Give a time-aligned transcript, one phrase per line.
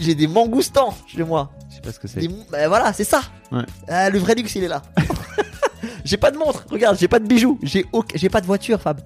[0.00, 1.50] J'ai des mangoustans chez moi.
[1.70, 2.20] Je sais pas ce que c'est.
[2.20, 3.20] Des- bah voilà, c'est ça.
[3.52, 3.62] Ouais.
[3.88, 4.82] Ah, le vrai luxe, il est là.
[6.04, 9.00] j'ai pas de montre, regarde, j'ai pas de bijoux, j'ai pas de voiture, Fab.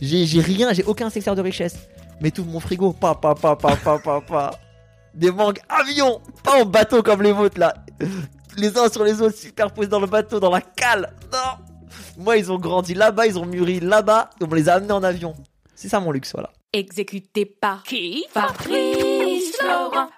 [0.00, 1.76] J'ai j'ai rien, j'ai aucun secteur de richesse.
[2.20, 4.50] Mais tout mon frigo, pa pa pa pa pa pa pa.
[5.14, 7.74] Des mangues avions, pas en bateau comme les vôtres là.
[8.56, 11.12] Les uns sur les autres, superposés dans le bateau, dans la cale.
[11.32, 11.64] Non.
[12.18, 15.02] Moi, ils ont grandi là-bas, ils ont mûri là-bas, on me les a amenés en
[15.02, 15.34] avion.
[15.74, 16.50] C'est ça mon luxe, voilà.
[16.72, 18.24] Exécuté par qui?
[18.32, 19.09] Fabrice
[19.58, 20.08] Florent.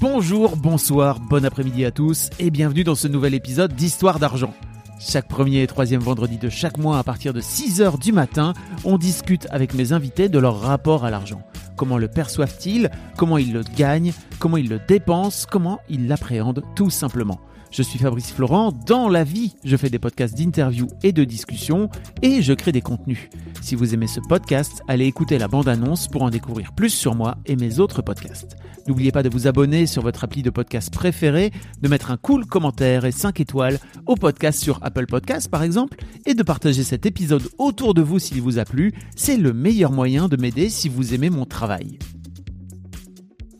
[0.00, 4.54] Bonjour, bonsoir, bon après-midi à tous et bienvenue dans ce nouvel épisode d'Histoire d'argent.
[5.00, 8.98] Chaque premier et troisième vendredi de chaque mois à partir de 6h du matin, on
[8.98, 11.42] discute avec mes invités de leur rapport à l'argent.
[11.76, 12.90] Comment le perçoivent-ils?
[13.16, 14.12] Comment ils le gagnent?
[14.40, 15.46] Comment ils le dépensent?
[15.48, 16.64] Comment ils l'appréhendent?
[16.74, 21.12] Tout simplement je suis Fabrice Florent, dans la vie, je fais des podcasts d'interviews et
[21.12, 21.90] de discussions
[22.22, 23.28] et je crée des contenus.
[23.60, 27.36] Si vous aimez ce podcast, allez écouter la bande-annonce pour en découvrir plus sur moi
[27.46, 28.56] et mes autres podcasts.
[28.86, 31.52] N'oubliez pas de vous abonner sur votre appli de podcast préféré,
[31.82, 35.98] de mettre un cool commentaire et 5 étoiles au podcast sur Apple Podcasts par exemple,
[36.24, 38.94] et de partager cet épisode autour de vous s'il vous a plu.
[39.14, 41.98] C'est le meilleur moyen de m'aider si vous aimez mon travail.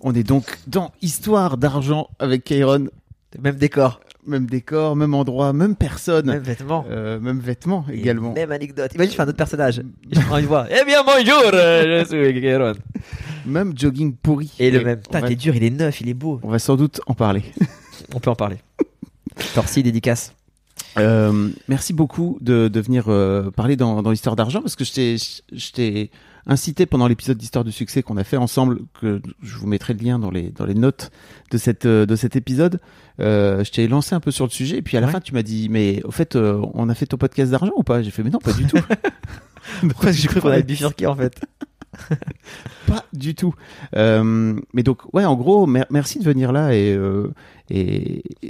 [0.01, 2.89] On est donc dans Histoire d'argent avec Kairon.
[3.41, 6.27] Même décor, Même décor, même endroit, même personne.
[6.27, 6.85] même vêtements.
[6.91, 8.33] Euh, même vêtements Et également.
[8.33, 8.93] Même anecdote.
[8.95, 9.83] Imagine, je fais un autre personnage.
[10.11, 10.67] Je prends une voix.
[10.71, 12.75] Eh bien, bonjour, euh, je suis Kéron.
[13.47, 14.53] Même jogging pourri.
[14.59, 15.01] Et le même.
[15.01, 16.41] Putain, va, t'es dur, il est neuf, il est beau.
[16.43, 17.43] on va sans doute en parler.
[18.15, 18.57] On peut en parler.
[19.55, 20.33] Torsi, dédicace.
[20.99, 25.73] Euh, merci beaucoup de, de venir euh, parler dans, dans l'histoire d'argent parce que je
[25.73, 26.11] t'ai
[26.49, 30.03] incité pendant l'épisode d'histoire de succès qu'on a fait ensemble, que je vous mettrai le
[30.03, 31.11] lien dans les, dans les notes
[31.51, 32.81] de, cette, euh, de cet épisode.
[33.21, 35.13] Euh, je t'ai lancé un peu sur le sujet et puis à la Ouais.
[35.13, 37.83] fin tu m'as dit mais au fait euh, on a fait ton podcast d'argent ou
[37.83, 38.03] pas?
[38.03, 38.79] J'ai fait mais non pas du tout.
[39.91, 41.41] Pourquoi j'ai cru qu'on avait bifurqué en fait
[42.87, 43.55] Pas du tout.
[43.97, 47.33] Euh, mais donc, ouais, en gros, mer- merci de venir là et, euh,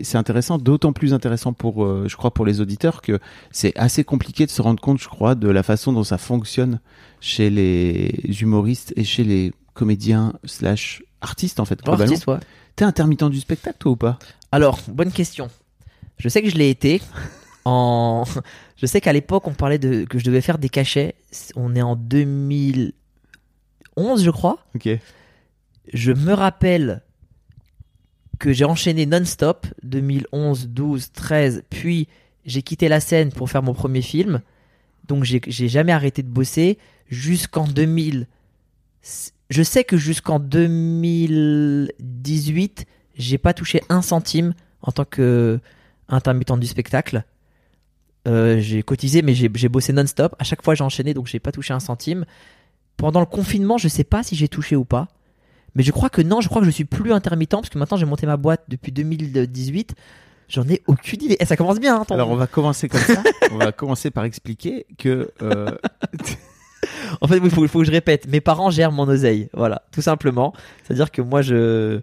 [0.03, 3.19] c'est intéressant, d'autant plus intéressant pour, euh, je crois, pour les auditeurs que
[3.51, 6.81] c'est assez compliqué de se rendre compte, je crois, de la façon dont ça fonctionne
[7.21, 11.83] chez les humoristes et chez les comédiens slash artistes en fait.
[11.83, 12.05] globalement.
[12.05, 12.39] Artiste, ouais.
[12.77, 14.19] T'es intermittent du spectacle toi ou pas?
[14.53, 15.49] Alors, bonne question.
[16.17, 17.01] Je sais que je l'ai été.
[17.65, 18.25] En...
[18.77, 21.17] Je sais qu'à l'époque, on parlait de que je devais faire des cachets.
[21.55, 22.95] On est en 2011,
[24.25, 24.65] je crois.
[24.75, 24.89] Ok.
[25.93, 27.03] Je me rappelle
[28.39, 32.09] que j'ai enchaîné non-stop 2011, 12, 13, puis
[32.47, 34.41] j'ai quitté la scène pour faire mon premier film.
[35.07, 36.79] Donc j'ai jamais arrêté de bosser
[37.09, 38.27] jusqu'en 2000.
[39.51, 42.87] Je sais que jusqu'en 2018,
[43.17, 45.59] j'ai pas touché un centime en tant que
[46.09, 47.25] intermittent du spectacle.
[48.27, 50.35] Euh, j'ai cotisé, mais j'ai bossé non-stop.
[50.39, 52.25] À chaque fois, j'ai enchaîné, donc j'ai pas touché un centime.
[52.97, 55.09] Pendant le confinement, je sais pas si j'ai touché ou pas.
[55.75, 57.97] Mais je crois que non, je crois que je suis plus intermittent parce que maintenant
[57.97, 59.95] j'ai monté ma boîte depuis 2018.
[60.49, 61.37] J'en ai aucune idée.
[61.41, 63.23] Et ça commence bien, hein, ton- Alors on va commencer comme ça.
[63.53, 65.77] on va commencer par expliquer que euh,
[67.21, 68.27] En fait, il faut, que je répète.
[68.29, 69.49] Mes parents gèrent mon oseille.
[69.53, 70.53] Voilà, tout simplement.
[70.85, 72.01] C'est-à-dire que moi, je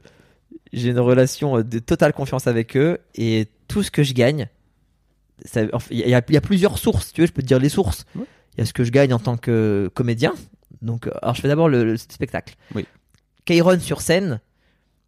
[0.73, 4.47] j'ai une relation de totale confiance avec eux et tout ce que je gagne,
[5.91, 7.13] il y, a, il y a plusieurs sources.
[7.13, 8.05] Tu veux, je peux te dire les sources.
[8.15, 8.27] Il Ouais.
[8.57, 10.33] y a ce que je gagne en tant que comédien.
[10.81, 12.55] Donc, euh, alors je fais d'abord le, le spectacle.
[12.73, 12.85] Oui.
[13.45, 14.39] Kairon sur scène.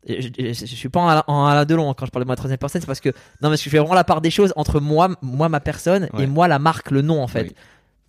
[0.08, 2.28] Je, je, je- suis pas en, Alain- en Alain Delon hein, quand je parle de
[2.28, 3.10] moi troisième personne, c'est parce que
[3.42, 6.24] non, que je fais vraiment la part des choses entre moi, moi ma personne Ouais.
[6.24, 7.44] et moi la marque, le nom en fait.
[7.44, 7.56] Oui.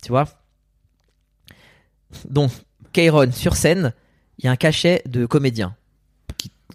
[0.01, 0.25] Tu vois?
[2.29, 2.51] Donc,
[2.93, 3.93] Kairon sur scène,
[4.37, 5.75] il y a un cachet de comédien.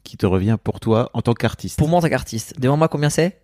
[0.03, 1.79] qui te revient pour toi en tant qu'artiste.
[1.79, 2.61] Pour moi en tant qu'artiste.
[2.61, 3.41] Devant moi combien c'est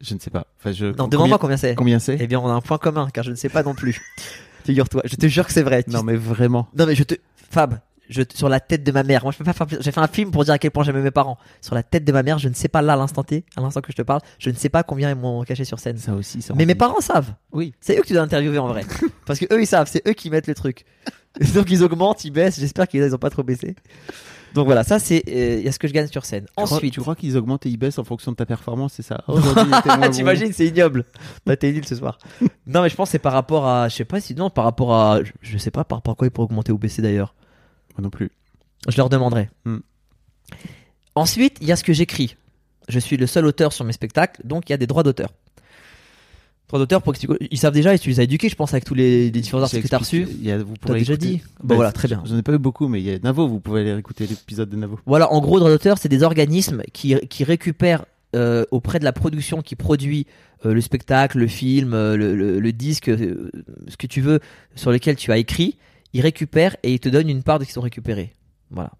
[0.00, 0.46] Je ne sais pas.
[0.58, 0.86] Enfin, je...
[0.86, 3.24] Non, devant moi combien c'est combien c'est Eh bien, on a un point commun car
[3.24, 4.00] je ne sais pas non plus.
[4.64, 5.84] Figure-toi, je te jure que c'est vrai.
[5.88, 6.68] Non mais vraiment.
[6.76, 7.14] Non mais je te
[7.50, 9.22] Fab, je sur la tête de ma mère.
[9.22, 11.02] Moi je peux pas faire j'ai fait un film pour dire à quel point j'aimais
[11.02, 11.38] mes parents.
[11.60, 13.60] Sur la tête de ma mère, je ne sais pas là à l'instant T, à
[13.60, 15.98] l'instant que je te parle, je ne sais pas combien ils m'ont caché sur scène.
[15.98, 16.40] Ça aussi.
[16.42, 17.34] Ça Mais mes parents savent.
[17.52, 17.74] Oui.
[17.80, 18.84] C'est eux que tu dois interviewer en vrai.
[19.26, 20.84] Parce que eux ils savent, c'est eux qui mettent le truc.
[21.54, 23.74] Donc ils augmentent, ils baissent, j'espère qu'ils ils ont pas trop baissé.
[24.54, 26.44] Donc voilà, ça c'est euh, il y a ce que je gagne sur scène.
[26.46, 28.92] Tu crois- Ensuite, tu crois qu'ils augmentent et ils baissent en fonction de ta performance,
[28.94, 29.24] c'est ça.
[30.12, 31.04] T'imagines, c'est ignoble.
[31.44, 32.18] Bah, t'es nul ce soir.
[32.66, 34.64] non, mais je pense que c'est par rapport à, je sais pas si, non, par
[34.64, 37.02] rapport à, je, je sais pas par rapport à quoi il pourrait augmenter ou baisser
[37.02, 37.34] d'ailleurs.
[37.96, 38.30] Moi non plus.
[38.88, 39.50] Je leur demanderai.
[39.64, 39.78] Hmm.
[41.16, 42.36] Ensuite, il y a ce que j'écris.
[42.88, 45.30] Je suis le seul auteur sur mes spectacles, donc il y a des droits d'auteur.
[47.02, 49.30] Pour expliquer- ils savent déjà, et tu les as éduqués, je pense, avec tous les,
[49.30, 50.26] les différents articles que tu as reçus.
[50.40, 52.22] Il y a- vous pourrez déjà écouter- dit Bon, Bah, voilà, très bien.
[52.26, 54.68] J'en ai pas eu beaucoup, mais il y a Navo, vous pouvez aller écouter l'épisode
[54.70, 54.98] de Navo.
[55.06, 59.12] Voilà, en gros, droits d'auteur, c'est des organismes qui, qui récupèrent euh, auprès de la
[59.12, 60.26] production qui produit
[60.66, 64.40] euh, le spectacle, le film, euh, le, le- le disque, ce que tu veux,
[64.74, 65.76] sur lequel tu as écrit,
[66.14, 68.32] ils récupèrent et ils te donnent une part de ce qu'ils ont récupéré.
[68.70, 68.90] Voilà.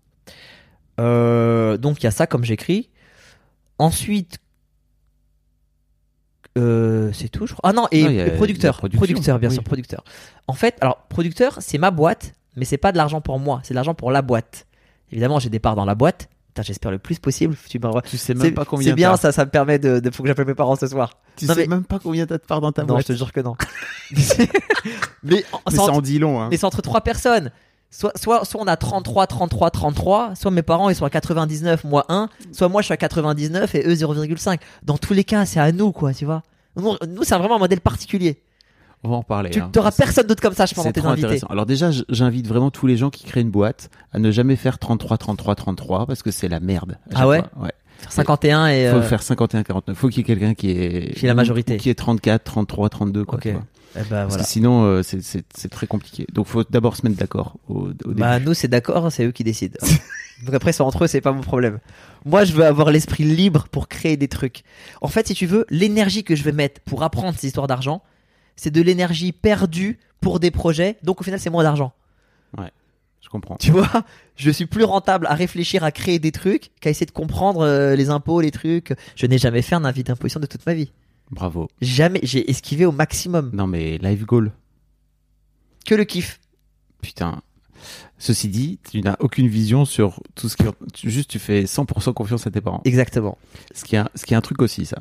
[1.79, 2.91] Donc il y a ça comme j'écris.
[3.79, 4.39] Ensuite,
[6.59, 7.71] euh, c'est tout, je crois.
[7.71, 9.55] Ah non, et, Non, il y a- et producteur, producteur, bien Oui.
[9.55, 10.05] sûr, producteur.
[10.47, 13.75] En fait, alors producteur, c'est ma boîte, mais c'est pas de l'argent pour moi, c'est
[13.75, 14.67] de l'argent pour la boîte.
[15.11, 16.29] Évidemment, j'ai des parts dans la boîte.
[16.63, 17.57] J'espère le plus possible.
[17.69, 20.23] Tu Tu sais même pas combien c'est bien, ça, ça me permet de, de- faut
[20.23, 21.19] que j'appelle mes parents ce soir.
[21.35, 23.03] Tu Non, sais mais- même pas combien t'as de part dans ta Non, boîte.
[23.09, 23.57] je te jure que non.
[25.25, 26.49] mais Mais ça en dit long, hein.
[26.51, 27.51] mais c'est entre trois personnes.
[27.97, 31.85] Soit, soit, soit on a 33, 33, 33, soit mes parents ils sont à 99,
[31.85, 34.59] moi 1, soit moi je suis à 99 et eux 0,5.
[34.83, 36.43] Dans tous les cas, c'est à nous, quoi, tu vois.
[36.75, 38.43] Nous, nous, c'est vraiment un modèle particulier.
[39.05, 39.51] On va en parler.
[39.51, 39.71] Tu hein.
[39.77, 41.27] n'auras C'est- personne d'autre comme ça, je pense, tes invités.
[41.27, 41.47] intéressant.
[41.49, 44.81] Alors déjà, j'invite vraiment tous les gens qui créent une boîte à ne jamais faire
[44.81, 46.99] 33, 33, 33 parce que c'est la merde.
[47.15, 47.45] Ah ouais?
[47.55, 47.65] fois.
[47.65, 47.73] Ouais.
[48.09, 48.91] 51 et.
[48.91, 49.97] Faut euh, faire 51, 49.
[49.97, 51.77] Faut qu'il y ait quelqu'un qui est Qui est la majorité.
[51.77, 53.37] qui est 34, 33, 32 quoi.
[53.37, 53.43] Ok.
[53.43, 53.63] tu vois.
[53.97, 54.45] Eh ben, Parce voilà.
[54.45, 56.27] que sinon, euh, c'est- c'est c'est très compliqué.
[56.33, 58.15] Donc faut d'abord se mettre d'accord au, au début.
[58.21, 59.79] Bah nous c'est d'accord, c'est eux qui décident.
[60.45, 61.79] Donc après c'est entre eux, c'est pas mon problème.
[62.25, 64.63] Moi je veux avoir l'esprit libre pour créer des trucs.
[65.01, 68.03] En fait si tu veux, l'énergie que je vais mettre pour apprendre ces histoires d'argent,
[68.57, 71.93] c'est de l'énergie perdue pour des projets, donc au final c'est moins d'argent.
[73.21, 73.57] Je comprends.
[73.57, 73.89] Tu vois
[74.37, 77.97] Je suis plus rentable à réfléchir à créer des trucs qu'à essayer de comprendre euh,
[77.97, 78.93] les impôts, les trucs.
[79.17, 80.93] Je n'ai jamais fait un avis d'imposition de toute ma vie.
[81.31, 81.69] Bravo.
[81.81, 83.51] Jamais, j'ai esquivé au maximum.
[83.55, 84.53] Non mais live goal.
[85.87, 86.41] Que le kiff.
[87.03, 87.43] Putain.
[88.19, 92.15] Ceci dit, tu n'as aucune vision sur tout ce qui tu- juste tu fais 100%
[92.15, 92.81] confiance à tes parents.
[92.85, 93.37] Exactement.
[93.75, 94.97] Ce qui est un, ce qui est un truc aussi ça.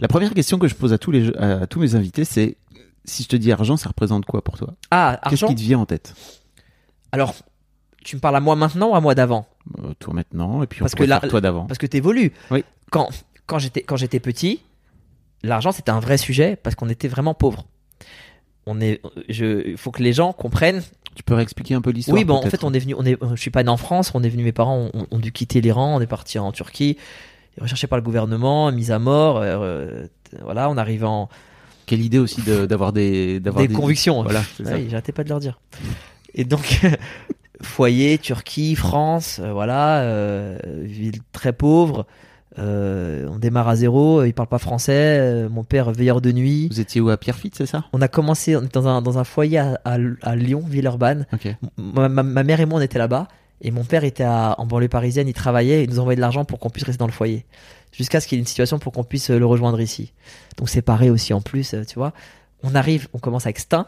[0.00, 2.56] La première question que je pose à tous les à tous mes invités c'est
[3.04, 4.74] si je te dis argent, ça représente quoi pour toi?
[4.90, 5.48] Ah, Qu'est-ce argent.
[5.48, 6.14] qui te vient en tête?
[7.10, 7.34] Alors,
[8.04, 9.46] tu me parles à moi maintenant ou à moi d'avant?
[9.80, 11.66] Euh, Toi maintenant et puis on Parce que là- toi d'avant.
[11.66, 12.32] parce que t'évolues.
[12.52, 12.64] Oui.
[12.90, 13.10] Quand
[13.46, 14.62] quand j'étais quand j'étais petit,
[15.42, 17.66] l'argent c'était un vrai sujet parce qu'on était vraiment pauvres.
[18.66, 20.82] On est, je, il faut que les gens comprennent.
[21.14, 23.18] Tu peux réexpliquer un peu l'histoire Oui, bon, en fait, on est venu, on est,
[23.34, 25.60] je suis pas né en France, on est venu, mes parents ont, ont dû quitter
[25.60, 26.96] l'Iran, on est parti en Turquie,
[27.60, 30.06] recherché par le gouvernement, mis à mort, euh, euh,
[30.42, 31.28] voilà, on arrive en
[31.86, 34.22] Quelle idée aussi de- d'avoir des d'avoir des, convictions.
[34.22, 34.42] Voilà.
[34.60, 35.60] Oui, j'arrêtais pas de leur dire.
[36.34, 36.80] Et donc,
[37.62, 42.06] foyer, Turquie, France, euh, voilà, euh, ville très pauvre.
[42.58, 44.92] Euh, on démarre à zéro, ils parlent pas français.
[45.20, 46.68] euh, mon père veilleur de nuit.
[46.70, 47.84] Vous étiez où à Pierrefitte, c'est ça?
[47.92, 51.26] On a commencé on était dans un, dans un foyer à, à- à Lyon, Villeurbanne.
[51.76, 53.28] Ma, ma- ma mère et moi, on était là-bas.
[53.64, 56.44] Et mon père était à- en banlieue parisienne, il travaillait, il nous envoyait de l'argent
[56.44, 57.46] pour qu'on puisse rester dans le foyer.
[57.92, 60.12] Jusqu'à ce qu'il y ait une situation pour qu'on puisse euh, le rejoindre ici.
[60.56, 62.12] Donc séparé aussi en plus, euh, tu vois.
[62.62, 63.86] On arrive, on commence avec Stein.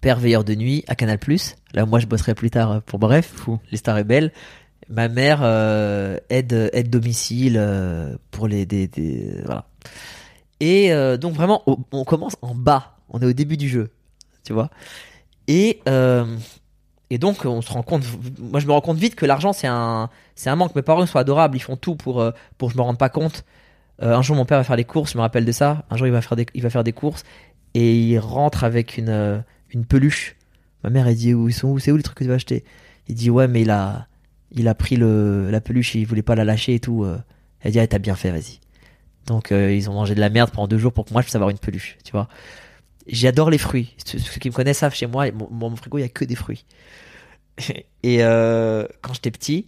[0.00, 1.18] Père veilleur de nuit à Canal+.
[1.74, 3.32] Là, moi, je bosserai plus tard euh, pour Bref.
[3.34, 3.58] Fou.
[3.72, 4.32] Les stars et belles.
[4.90, 8.90] Ma mère euh, aide aide domicile euh, pour les des,
[9.44, 9.66] voilà.
[10.60, 11.62] Et euh, donc vraiment,
[11.92, 12.96] on, commence en bas.
[13.10, 13.90] On est au début du jeu,
[14.44, 14.70] tu vois.
[15.46, 15.82] Et
[17.10, 18.04] et donc on se rend compte.
[18.38, 20.74] Moi, je me rends compte vite que l'argent c'est un c'est un manque.
[20.74, 21.56] Mes parents sont adorables.
[21.56, 22.24] Ils font tout pour
[22.56, 23.44] pour que je me rende pas compte.
[24.00, 25.12] Un jour, mon père va faire les courses.
[25.12, 25.84] Je me rappelle de ça.
[25.90, 27.24] Un jour, il va faire des il va faire des courses
[27.74, 30.36] et il rentre avec une une peluche.
[30.82, 31.78] Ma mère elle dit où ils sont où?
[31.78, 32.64] C'est où les trucs que tu vas acheter?
[33.08, 34.07] Il dit ouais mais il a
[34.52, 37.04] il a pris le la peluche il voulait pas la lâcher et tout.
[37.04, 37.18] euh.
[37.60, 38.60] Elle dit ah t'as bien fait vas-y.
[39.26, 41.26] Donc euh, ils ont mangé de la merde pendant deux jours pour que moi je
[41.26, 42.28] puisse avoir une peluche, tu vois.
[43.06, 43.94] J'adore les fruits.
[44.04, 46.34] Ceux, qui me connaissent savent chez moi, mon, mon frigo il y a que des
[46.34, 46.64] fruits.
[48.02, 49.66] Et euh, quand j'étais petit,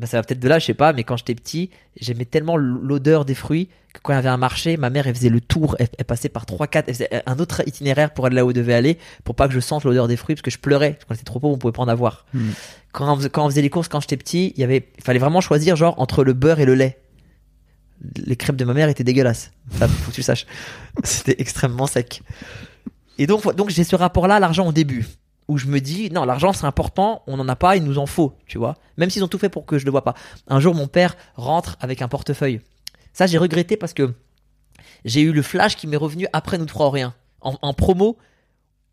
[0.00, 1.70] bah, ça va peut-être de là, je sais pas, mais quand j'étais petit,
[2.00, 5.14] j'aimais tellement l'odeur des fruits que quand il y avait un marché, ma mère elle
[5.14, 8.26] faisait le tour, elle, elle passait par 3 4 elle faisait un autre itinéraire pour
[8.26, 10.42] aller là où elle devait aller pour pas que je sente l'odeur des fruits parce
[10.42, 12.26] que je pleurais parce qu'on était trop pauvre, on pouvait pas en avoir.
[12.34, 12.50] Hmm.
[12.90, 15.04] Quand on, faisait, quand on faisait les courses quand j'étais petit, il y avait il
[15.04, 16.98] fallait vraiment choisir genre entre le beurre et le lait.
[18.16, 19.52] Les crêpes de ma mère étaient dégueulasses.
[19.78, 20.46] Ça faut que tu le saches.
[21.04, 22.22] C'était extrêmement sec.
[23.18, 25.06] Et donc donc j'ai ce rapport là à l'argent au début
[25.48, 28.06] où je me dis non l'argent c'est important on n'en a pas il nous en
[28.06, 28.76] faut tu vois.
[28.96, 30.14] Même s'ils ont tout fait pour que je le vois pas.
[30.48, 32.60] Un jour mon père rentre avec un portefeuille.
[33.12, 34.14] Ça j'ai regretté parce que
[35.04, 37.14] j'ai eu le flash qui m'est revenu après nous trois rien.
[37.40, 38.16] En, promo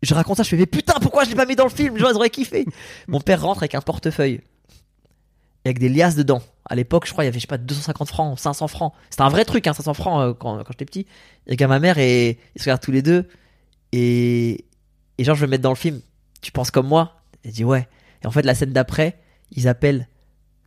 [0.02, 1.96] je raconte ça je fais mais putain pourquoi je l'ai pas mis dans le film?
[2.02, 2.66] Auraient kiffé.
[3.08, 4.42] Mon père rentre avec un portefeuille.
[5.64, 6.42] Avec des liasses dedans.
[6.68, 8.92] À l'époque je crois il y avait je sais pas 250 francs 500 francs.
[9.08, 11.06] C'était un vrai truc hein 500 francs euh, quand, quand j'étais petit.
[11.46, 13.26] Et qu'à ma mère et ils se regardent tous les deux.
[13.92, 14.66] Et
[15.16, 16.02] et genre je vais le mettre dans le film
[16.42, 17.88] tu penses comme moi Elle dit ouais.
[18.22, 19.18] Et en fait, la scène d'après,
[19.50, 20.08] ils appellent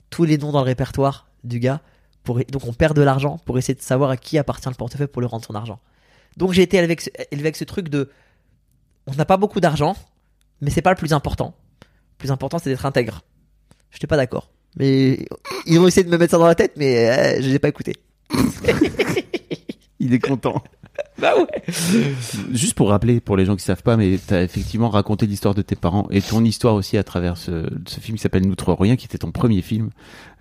[0.09, 1.81] tous les noms dans le répertoire du gars.
[2.23, 5.07] Pour, donc on perd de l'argent pour essayer de savoir à qui appartient le portefeuille
[5.07, 5.79] pour lui rendre son argent.
[6.37, 8.09] Donc j'ai été élevé avec, ce, élevé avec ce truc de
[9.05, 9.95] on n'a pas beaucoup d'argent,
[10.59, 11.55] mais c'est pas le plus important.
[11.81, 13.21] Le plus important c'est d'être intègre.
[13.91, 14.49] Je n'étais pas d'accord.
[14.77, 15.27] Mais
[15.67, 17.69] ils ont essayé de me mettre ça dans la tête, mais euh, je n'ai pas
[17.69, 17.93] écouté.
[19.99, 20.63] Il est content.
[21.17, 21.63] Bah ouais.
[22.51, 25.55] Juste pour rappeler, pour les gens qui savent pas, mais tu as effectivement raconté l'histoire
[25.55, 28.73] de tes parents et ton histoire aussi à travers ce, ce film qui s'appelle N'outre
[28.73, 29.91] rien, qui était ton premier film,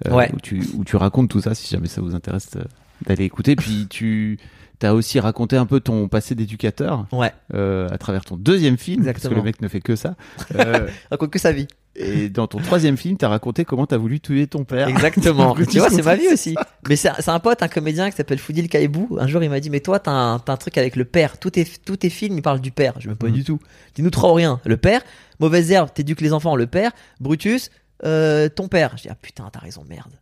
[0.06, 0.30] euh, Ouais.
[0.34, 2.64] où, tu, où tu racontes tout ça, si jamais ça vous intéresse euh,
[3.06, 3.54] d'aller écouter.
[3.56, 4.38] Puis tu
[4.82, 7.32] as aussi raconté un peu ton passé d'éducateur Ouais.
[7.54, 9.36] euh, à travers ton deuxième film, parce que Exactement.
[9.38, 10.16] le mec ne fait que ça.
[10.56, 11.68] Euh, Raconte que sa vie.
[11.96, 14.88] Et dans ton troisième film, tu as raconté comment tu as voulu tuer ton père.
[14.88, 15.54] Exactement.
[15.70, 16.56] Tu vois, c'est ma vie aussi.
[16.88, 19.16] Mais c'est un, pote, un comédien qui s'appelle Foudil Kaibou.
[19.20, 21.38] Un jour, il m'a dit, mais toi, t'as un, t'as un truc avec le père.
[21.38, 22.94] Tous tes, tous tes films, ils parlent du père.
[22.98, 23.32] Je me pas Mhm.
[23.32, 23.60] du tout.
[23.94, 24.60] Dis-nous trop ou rien.
[24.64, 25.02] Le père.
[25.38, 26.56] Mauvaise herbe, t'éduques les enfants.
[26.56, 26.90] Le père.
[27.20, 27.70] Brutus,
[28.04, 28.92] euh, ton père.
[28.96, 30.12] Je dis, ah putain, t'as raison, merde.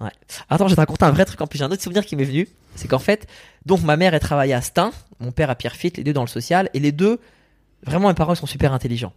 [0.00, 0.10] Ouais.
[0.50, 1.40] Attends, je vais te raconter un vrai truc.
[1.40, 2.48] En plus, j'ai un autre souvenir qui m'est venu.
[2.74, 3.26] C'est qu'en fait,
[3.64, 4.90] donc ma mère, elle travaillait à Stein.
[5.20, 6.68] Mon père à Pierrefitte, les deux dans le social.
[6.74, 7.18] Et les deux,
[7.86, 9.14] vraiment, mes parents, ils sont super intelligents.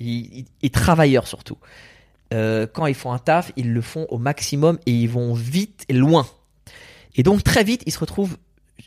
[0.00, 1.58] Ils- ils- et travailleurs surtout.
[2.32, 5.84] Euh, quand ils font un taf, ils le font au maximum et ils vont vite
[5.88, 6.26] et loin.
[7.14, 8.36] Et donc très vite, ils se retrouvent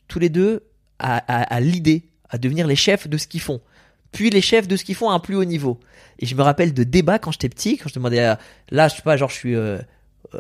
[0.08, 0.64] tous les deux
[1.00, 3.62] à, à- à l'idée, à devenir les chefs de ce qu'ils font.
[4.12, 5.80] Puis les chefs de ce qu'ils font à un plus haut niveau.
[6.20, 8.40] Et je me rappelle de débats quand j'étais petit, quand je demandais à...
[8.72, 9.56] Là, je sais pas, genre je suis...
[9.56, 9.78] euh,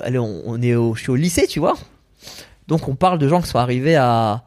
[0.01, 1.75] allez, on, on est au, je suis au lycée, tu vois.
[2.67, 4.45] Donc on parle de gens qui sont arrivés à...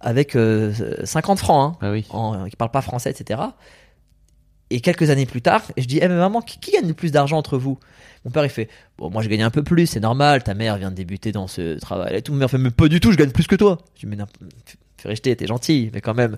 [0.00, 0.72] avec euh,
[1.04, 2.06] 50 francs, hein Ah oui.
[2.10, 3.40] en, qui parlent pas français, etc.
[4.74, 7.12] Et quelques années plus tard, je dis, eh mais maman, qui, qui gagne le plus
[7.12, 7.78] d'argent entre vous?
[8.24, 10.76] Mon père, il fait, bon, moi je gagne un peu plus, c'est normal, ta mère
[10.78, 12.32] vient de débuter dans ce travail et tout.
[12.32, 13.78] Mon père fait, mais pas du tout, je gagne plus que toi.
[13.96, 14.26] Je dis, mais non,
[14.96, 16.36] fais rejeter, t'es gentil, mais quand même,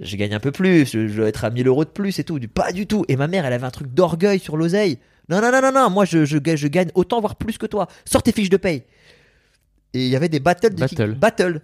[0.00, 2.24] je gagne un peu plus, je, je dois être à 1000 euros de plus et
[2.24, 2.38] tout.
[2.38, 3.04] Dis, pas du tout.
[3.08, 4.98] Et ma mère, elle avait un truc d'orgueil sur l'oseille.
[5.28, 7.66] Non, non, non, non, non, moi je, je, ga- je gagne autant, voire plus que
[7.66, 7.88] toi.
[8.04, 8.84] Sors tes fiches de paye.
[9.94, 10.74] Et il y avait des battles.
[10.74, 10.80] de
[11.14, 11.60] battle.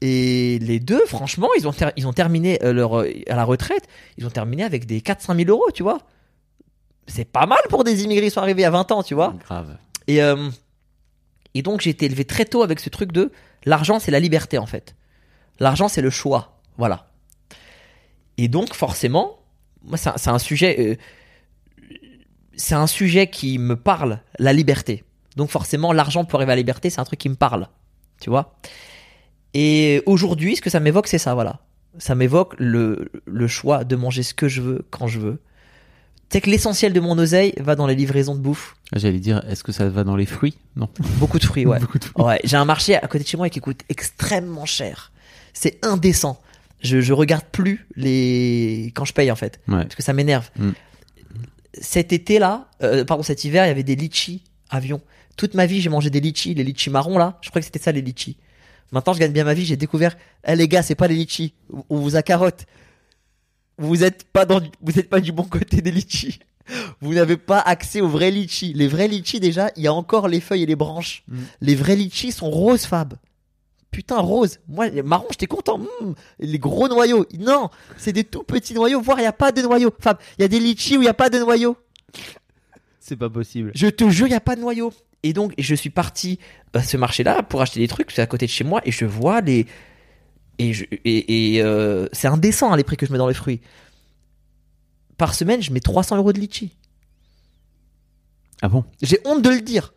[0.00, 3.88] Et les deux, franchement, ils ont, ils ont terminé euh, leur, euh, à la retraite,
[4.16, 5.98] ils ont terminé avec des 4-5 000 euros, tu vois.
[7.08, 9.34] C'est pas mal pour des immigrés qui sont arrivés à 20 ans, tu vois.
[9.44, 9.76] Grave.
[10.06, 10.50] Et, euh,
[11.54, 13.32] et donc j'ai été élevé très tôt avec ce truc de
[13.64, 14.94] l'argent c'est la liberté en fait.
[15.58, 16.60] L'argent c'est le choix.
[16.76, 17.10] Voilà.
[18.36, 19.40] Et donc forcément,
[19.82, 20.96] moi c'est un, sujet, euh,
[22.54, 25.04] c'est un sujet qui me parle, la liberté.
[25.36, 27.68] Donc forcément l'argent pour arriver à la liberté c'est un truc qui me parle.
[28.20, 28.56] Tu vois
[29.54, 31.60] Et aujourd'hui ce que ça m'évoque c'est ça, voilà.
[31.98, 35.40] Ça m'évoque le, le choix de manger ce que je veux quand je veux.
[36.30, 38.76] C'est que l'essentiel de mon oseille va dans les livraisons de bouffe.
[38.94, 40.58] J'allais dire, est-ce que ça va dans les fruits?
[40.76, 40.88] Non.
[41.18, 41.78] Beaucoup de fruits, ouais.
[42.44, 45.10] J'ai un marché à côté de chez moi qui coûte extrêmement cher.
[45.54, 46.38] C'est indécent.
[46.80, 49.82] Je, je regarde plus les quand je paye en fait, Ouais.
[49.82, 50.48] parce que ça m'énerve.
[50.58, 50.70] Mm.
[51.80, 55.00] Cet été là, euh, pardon cet hiver, il y avait des litchis avions.
[55.36, 57.38] Toute ma vie, j'ai mangé des litchis, les litchis marrons là.
[57.40, 58.36] Je crois que c'était ça les litchis.
[58.92, 59.64] Maintenant, je gagne bien ma vie.
[59.64, 60.16] J'ai découvert,
[60.46, 61.54] eh les gars, c'est pas les litchis.
[61.90, 62.64] On vous a carotte.
[63.76, 66.40] Vous êtes pas dans, du- vous êtes pas du bon côté des litchis.
[67.00, 68.72] Vous n'avez pas accès aux vrais litchis.
[68.74, 71.22] Les vrais litchis déjà, il y a encore les feuilles et les branches.
[71.28, 71.38] Mm.
[71.62, 73.14] Les vrais litchis sont roses, Fab.
[73.90, 74.58] Putain, rose.
[74.68, 75.78] Moi, les marrons, j'étais content.
[75.78, 76.12] Mm.
[76.40, 77.24] Les gros noyaux.
[77.38, 79.00] Non, c'est des tout petits noyaux.
[79.00, 79.92] Voire, il n'y a pas de noyaux.
[80.00, 81.76] Fab, il y a des litchis où il n'y a pas de noyaux.
[83.00, 83.70] C'est pas possible.
[83.74, 84.92] Je te jure, il n'y a pas de noyaux.
[85.22, 86.38] Et donc, je suis parti
[86.74, 88.10] à ce marché-là pour acheter des trucs.
[88.12, 88.80] C'est à côté de chez moi.
[88.84, 89.66] Et je vois les.
[90.58, 90.84] Et, je...
[91.04, 93.60] et, et, euh, c'est indécent hein, les prix que je mets dans les fruits.
[95.16, 96.72] Par semaine, je mets 300 euros de litchi.
[98.62, 98.84] Ah bon?
[99.02, 99.92] J'ai honte de le dire.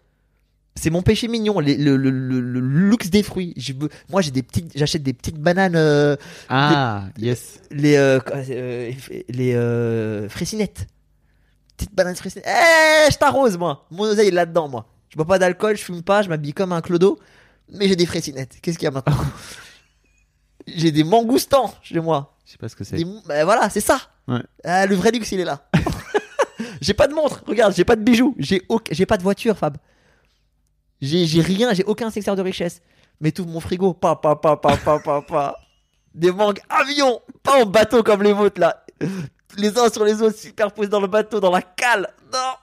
[0.75, 3.53] C'est mon péché mignon, les- le, le, le, le luxe des fruits.
[3.57, 3.73] Je
[4.09, 6.15] moi, j'ai des petites, j'achète des petites bananes, euh,
[6.47, 7.59] Ah, yes.
[7.71, 8.91] les, euh, euh,
[9.29, 10.87] les euh, fraisinettes.
[11.75, 12.47] Petites bananes fraisinettes.
[12.47, 13.85] Eh, je t'arrose, moi.
[13.91, 14.87] Mon oseille est là-dedans, moi.
[15.11, 17.19] Je bois pas d'alcool, je fume pas, je m'habille comme un clodo,
[17.69, 18.57] mais j'ai des fraisinettes.
[18.61, 19.17] Qu'est-ce qu'il y a maintenant
[20.67, 22.37] J'ai des mangoustans chez moi.
[22.45, 22.95] Je sais pas ce que c'est.
[22.95, 23.99] Des- bah, voilà, c'est ça.
[24.27, 24.41] Ouais.
[24.63, 25.67] Ah, le vrai luxe, il est là.
[26.81, 29.57] j'ai pas de montre, regarde, j'ai pas de bijoux, j'ai auc- j'ai pas de voiture,
[29.57, 29.77] Fab.
[31.01, 32.81] J'ai j'ai rien, j'ai aucun secteur de richesse.
[33.19, 35.55] Mais tout mon frigo, pas, pas, pas, pas, pas, pas, pas.
[36.13, 38.83] Des mangues avion, pas en bateau comme les vôtres là.
[39.57, 42.07] Les uns sur les autres, superposés dans le bateau, dans la cale.
[42.31, 42.53] Non.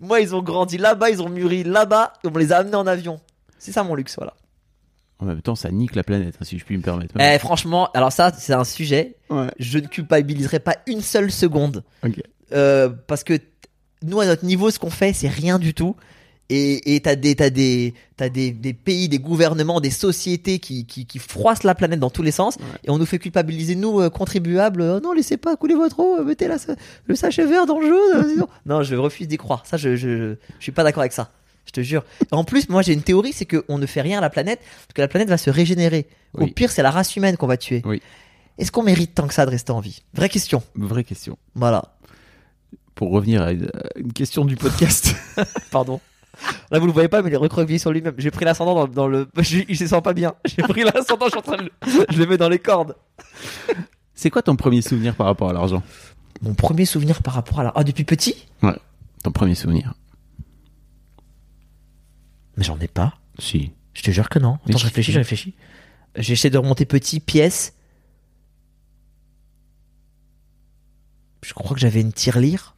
[0.00, 2.86] Moi, ils ont grandi là-bas, ils ont mûri là-bas, et on les a amenés en
[2.86, 3.20] avion.
[3.58, 4.34] C'est ça mon luxe, voilà.
[5.20, 7.14] En même temps, ça nique la planète, hein, si je puis me permettre.
[7.18, 9.16] Eh, franchement, alors ça, c'est un sujet.
[9.30, 9.48] Ouais.
[9.58, 11.84] Je ne culpabiliserai pas une seule seconde.
[12.04, 12.20] Ok.
[12.52, 13.38] Euh, parce que
[14.02, 15.96] nous, à notre niveau, ce qu'on fait, c'est rien du tout.
[16.50, 21.06] Et t'as des t'as des t'as des, des pays, des gouvernements, des sociétés qui qui,
[21.06, 22.58] qui froissent la planète dans tous les sens.
[22.84, 24.82] Et on nous fait culpabiliser nous euh, contribuables.
[24.82, 26.18] Oh non, laissez pas couler votre eau.
[26.20, 26.56] euh, Mettez la,
[27.06, 28.40] le sachet vert dans le jaune.
[28.42, 29.64] euh, non, je refuse d'y croire.
[29.66, 31.30] Ça, je je je, je suis pas d'accord avec ça.
[31.66, 32.04] Je te jure.
[32.30, 34.92] En plus, moi, j'ai une théorie, c'est qu'on ne fait rien à la planète, parce
[34.94, 36.06] que la planète va se régénérer.
[36.34, 37.80] Au pire, c'est la race humaine qu'on va tuer.
[37.86, 38.02] Oui.
[38.58, 40.02] Est-ce qu'on mérite tant que ça de rester en vie?
[40.12, 40.62] Vraie question.
[40.74, 41.38] Vraie question.
[41.54, 41.94] Voilà.
[42.94, 45.14] Pour revenir à une question du podcast.
[45.70, 46.00] Pardon.
[46.70, 48.14] Là, vous le voyez pas, mais il est recroquevillé sur lui-même.
[48.18, 49.28] J'ai pris l'ascendant dans, dans le.
[49.40, 50.34] Je, il se sent pas bien.
[50.44, 51.62] J'ai pris l'ascendant, je suis en train de.
[51.64, 52.96] le- Je le mets dans les cordes.
[54.14, 55.82] C'est quoi ton premier souvenir par rapport à l'argent?
[56.42, 57.72] Mon premier souvenir par rapport à la.
[57.74, 58.46] Ah, depuis petit?
[58.62, 58.76] Ouais.
[59.22, 59.94] Ton premier souvenir
[62.56, 63.14] Mais j'en ai pas.
[63.38, 63.72] Si.
[63.94, 64.58] Je te jure que non.
[64.68, 65.54] Attends, je réfléchis, je réfléchis.
[66.16, 67.74] J'essaie de remonter petit, pièce.
[71.42, 72.73] Je crois que j'avais une tirelire.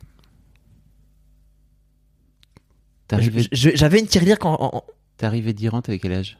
[3.52, 4.54] J'avais une tirelire quand.
[4.60, 4.84] en- en-
[5.16, 6.38] t'es arrivé d'Iran, t'avais quel âge?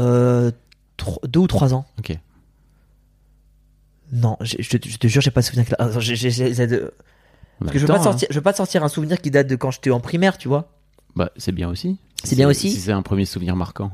[0.00, 0.50] Euh,
[0.96, 1.84] tro- deux ou trois ans.
[1.98, 2.16] Ok.
[4.12, 5.66] Non, je, je te- je te jure, j'ai pas de souvenir.
[5.66, 6.92] que- Attends, j'ai- j'ai- j'ai- de-
[7.60, 8.84] On a Parce que je veux, pas te temps, sortir, je veux pas te sortir
[8.84, 10.58] un souvenir qui date de quand j'étais en primaire, tu vois.
[10.58, 10.64] hein.
[11.16, 11.98] Bah, c'est bien aussi.
[12.22, 12.70] Si C'est bien aussi.
[12.70, 13.92] Si c'est un premier souvenir marquant.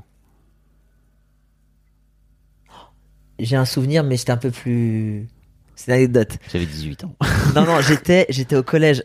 [3.38, 5.28] J'ai un souvenir, mais c'était un peu plus.
[5.76, 6.38] C'est une anecdote.
[6.52, 7.14] J'avais 18 ans.
[7.54, 9.04] non, non, j'étais, j'étais au collège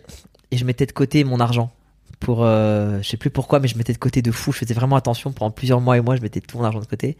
[0.52, 1.72] et je mettais de côté mon argent.
[2.24, 4.51] Pour, euh, je sais plus pourquoi, mais je mettais de côté de fou.
[4.51, 6.15] Je faisais vraiment attention pendant plusieurs mois et mois.
[6.15, 7.18] Je mettais tout mon argent de côté.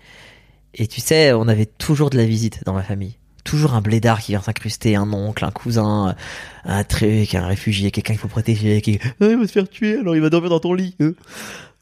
[0.76, 3.18] Et tu sais, on avait toujours de la visite dans ma famille.
[3.44, 6.16] Toujours un blédard qui vient s'incruster, un oncle, un cousin,
[6.64, 9.98] un truc, un réfugié, quelqu'un qu'il faut protéger, qui, Ah, il va se faire tuer,
[10.00, 10.96] alors il va dormir dans ton lit.
[11.02, 11.12] hein.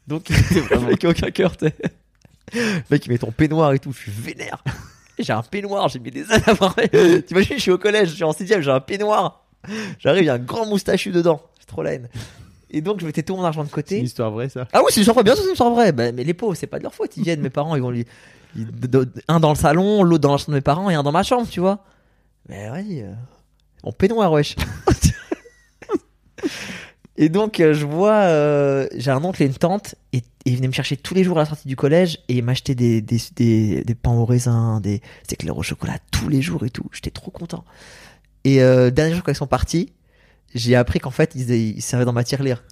[0.08, 1.54] Donc, le mec qui a aucun cœur.
[1.62, 1.70] Le
[2.90, 4.62] mec, il met ton peignoir et tout, je suis vénère.
[5.18, 7.18] J'ai un peignoir, j'ai mis des années à.
[7.22, 9.44] T'imagines, je suis au collège, je suis en sixième, j'ai un peignoir.
[10.00, 11.40] J'arrive, il y a un grand moustachu dedans.
[11.60, 12.08] J'ai trop la haine.
[12.72, 14.00] Et donc, je mettais tout mon argent de C'est une côté.
[14.00, 15.92] histoire vraie, ça Ah oui, c'est une histoire vraie, bien sûr, c'est une histoire vraie.
[15.92, 17.16] Bah, mais les pauvres, c'est pas de leur faute.
[17.16, 18.06] Ils viennent, mes parents, ils vont lui.
[18.56, 20.94] ils- de- de- un dans le salon, l'autre dans la chambre de mes parents et
[20.94, 21.84] un dans ma chambre, tu vois.
[22.48, 23.12] Mais oui, euh,
[23.84, 24.56] mon peignoir, wesh.
[27.16, 30.56] et donc, euh, je vois, euh, j'ai un oncle et une tante, et, et ils
[30.56, 33.00] venaient me chercher tous les jours à la sortie du collège et ils m'achetaient des,
[33.00, 36.84] des, des, des pains au raisin, des éclairs au chocolat tous les jours et tout.
[36.92, 37.64] J'étais trop content.
[38.44, 39.92] Et euh, dernier jour, quand ils sont partis,
[40.54, 42.62] j'ai appris qu'en fait, ils, ils servaient dans ma tirelire.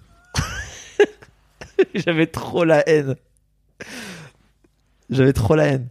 [1.95, 3.15] J'avais trop la haine.
[5.09, 5.89] J'avais trop la haine.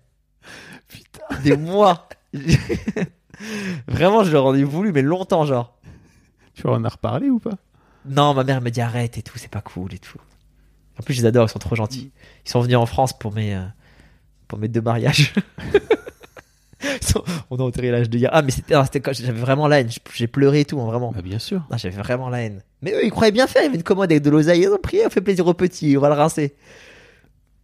[0.88, 1.40] Putain.
[1.42, 2.08] Des mois.
[3.88, 5.78] Vraiment, je leur en ai voulu, mais longtemps, genre.
[6.54, 7.58] Tu en as reparlé ou pas?
[8.06, 10.18] Non, ma mère me dit arrête et tout, c'est pas cool et tout.
[10.98, 12.12] En plus, je les adore, ils sont trop gentils.
[12.44, 13.64] Ils sont venus en France pour mes, euh,
[14.48, 15.34] pour mes deux mariages.
[17.50, 18.30] On a enterré l'âge de guerre.
[18.32, 19.88] Ah, mais c'était, c'était quand j'avais vraiment la haine.
[20.14, 21.12] J'ai pleuré et tout, hein, vraiment.
[21.12, 21.62] Bah, bien sûr.
[21.70, 22.62] Ah, j'avais vraiment la haine.
[22.82, 23.62] Mais eux, ils croyaient bien faire.
[23.62, 24.62] Il y avait une commode avec de l'oseille.
[24.62, 26.54] Ils ont pris, on fait plaisir aux petits, on va le rincer.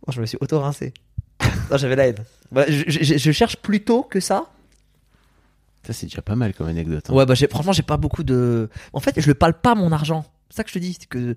[0.07, 0.93] Moi, je me suis auto-rincé.
[1.71, 2.19] non, j'avais la haine.
[2.53, 4.47] Bah, je, je- je cherche plus tôt que ça.
[5.87, 7.05] Ça, c'est déjà pas mal comme anecdote.
[7.09, 7.15] hein.
[7.15, 8.69] Ouais, bah, franchement, j'ai pas beaucoup de.
[8.93, 10.25] En fait, je le parle pas mon argent.
[10.51, 10.97] C'est ça que je te dis.
[10.99, 11.37] C'est que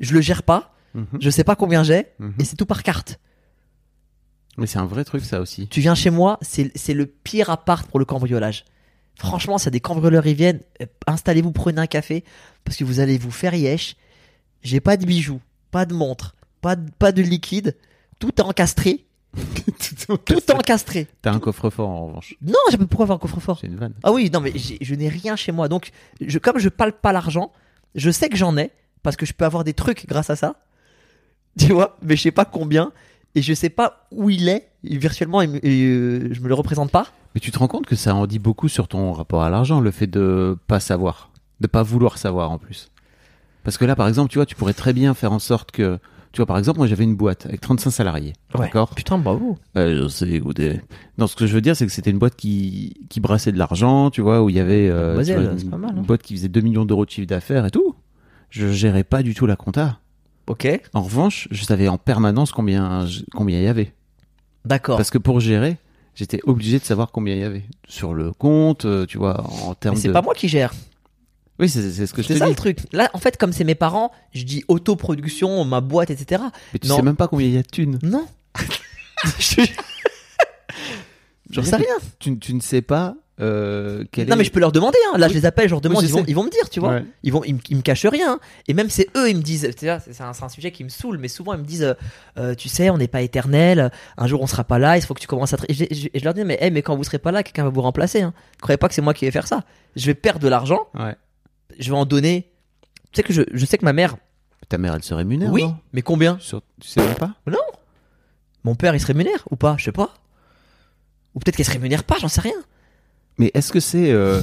[0.00, 0.74] je le gère pas.
[0.94, 1.06] Mhm.
[1.20, 2.06] Je sais pas combien j'ai.
[2.18, 2.34] Mhm.
[2.38, 3.18] Et c'est tout par carte.
[4.56, 5.68] Mais c'est un vrai truc, ça aussi.
[5.68, 8.64] Tu viens chez moi, c'est, le pire appart pour le cambriolage.
[9.18, 12.24] Franchement, s'il y a des cambrioleurs, ils viennent, euh, installez-vous, prenez un café,
[12.64, 13.96] parce que vous allez vous faire yesh.
[14.62, 15.40] J'ai pas de bijoux,
[15.70, 17.76] pas de montre, pas de, pas de liquide,
[18.18, 19.06] tout est encastré,
[20.24, 21.06] tout est encastré.
[21.22, 22.34] T'as un coffre-fort en revanche.
[22.42, 23.58] Non, j'ai pas pourquoi avoir un coffre-fort?
[23.60, 23.94] C'est une vanne.
[24.02, 25.68] Ah oui, non, mais je n'ai rien chez moi.
[25.68, 25.90] Donc,
[26.20, 27.52] je, comme je parle pas l'argent,
[27.94, 28.70] je sais que j'en ai,
[29.02, 30.56] parce que je peux avoir des trucs grâce à ça.
[31.58, 32.92] Tu vois, mais je sais pas combien,
[33.36, 36.54] et je sais pas où il est, et virtuellement, me- et, euh, je me le
[36.54, 37.06] représente pas.
[37.34, 39.80] Mais tu te rends compte que ça en dit beaucoup sur ton rapport à l'argent,
[39.80, 42.88] le fait de pas savoir, de pas vouloir savoir en plus.
[43.62, 45.98] Parce que là, par exemple, tu vois, tu pourrais très bien faire en sorte que,
[46.32, 48.32] tu vois, par exemple, moi j'avais une boîte avec 35 salariés,
[48.64, 48.94] d'accord?
[48.94, 49.58] Putain, bravo.
[49.76, 50.80] Euh, je sais, écoutez.
[51.18, 53.58] Non, ce que je veux dire, c'est que c'était une boîte qui, qui brassait de
[53.58, 55.24] l'argent, tu vois, où il y avait euh, vois,
[55.56, 55.94] c'est une, pas mal, hein.
[55.98, 57.94] une boîte qui faisait 2 millions d'euros de chiffre d'affaires et tout.
[58.50, 59.98] Je gérais pas du tout la compta.
[60.46, 60.66] Ok.
[60.94, 63.92] En revanche, je savais en permanence combien combien il y avait.
[64.64, 64.96] D'accord.
[64.96, 65.76] Parce que pour gérer,
[66.14, 69.74] j'étais obligé de savoir combien il y avait sur le compte, euh, tu vois, en
[69.74, 70.12] termes Mais c'est de.
[70.12, 70.72] pas moi qui gère.
[71.58, 72.78] Oui, c'est c'est ce que je te C'est ça le truc.
[72.92, 76.42] Là, en fait, comme c'est mes parents, je dis autoproduction, ma boîte, etc.
[76.72, 76.96] Mais tu Non.
[76.96, 77.98] sais même pas combien il y a de thunes.
[78.02, 78.26] Non.
[79.38, 79.62] Je-
[81.50, 81.86] J'en sais rien.
[82.18, 84.96] Tu, tu ne sais pas euh, Non, est- mais je peux leur demander.
[85.12, 85.18] Hein.
[85.18, 85.32] Là, Oui.
[85.34, 86.24] je les appelle, je leur demande, ils, vont, sais.
[86.28, 86.90] ils vont me dire, tu vois.
[86.94, 87.04] Ouais.
[87.22, 88.32] Ils, vont, ils, me- ils me cachent rien.
[88.34, 88.40] hein.
[88.68, 89.70] Et même c'est eux, ils me disent.
[89.76, 91.94] C'est un, sujet qui me saoule, mais souvent ils me disent euh,
[92.38, 93.90] euh, Tu sais, on n'est pas éternel.
[94.16, 94.96] Un jour on sera pas là.
[94.96, 95.58] Il faut que tu commences à.
[95.68, 97.64] Et je, je- je leur dis Mais, hey, mais quand vous serez pas là, quelqu'un
[97.64, 98.22] va vous remplacer.
[98.22, 98.32] Hein.
[98.62, 99.64] Croyez pas que c'est moi qui vais faire ça.
[99.96, 100.88] Je vais perdre de l'argent.
[100.98, 101.14] Ouais.
[101.78, 102.48] Je vais en donner.
[103.12, 104.16] Tu sais que je, je sais que ma mère.
[104.68, 107.34] Ta mère, elle se rémunère Oui, non mais combien Sur- Tu sais même pas?
[108.64, 110.12] Mon père, il se rémunère ou pas Je sais pas.
[111.34, 112.56] Ou peut-être qu'elle se rémunère pas, j'en sais rien.
[113.38, 114.40] Mais est-ce que c'est euh,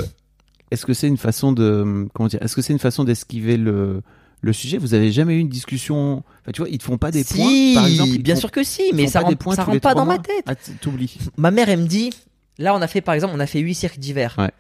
[0.72, 4.02] est-ce que c'est une façon de comment dire Est-ce que c'est une façon d'esquiver le
[4.42, 4.78] le sujet?
[4.78, 6.24] Vous avez jamais eu une discussion?
[6.42, 8.18] Enfin, tu vois, ils te font pas des si, points, par exemple.
[8.20, 10.44] bien font- sûr que si, mais ça points ça rentre pas dans ma tête.
[10.46, 11.18] Ah, t'oublies.
[11.38, 12.12] Ma mère, elle me dit,
[12.58, 14.36] là, on a fait, par exemple, on a fait huit cirques d'hiver.
[14.38, 14.52] Ouais.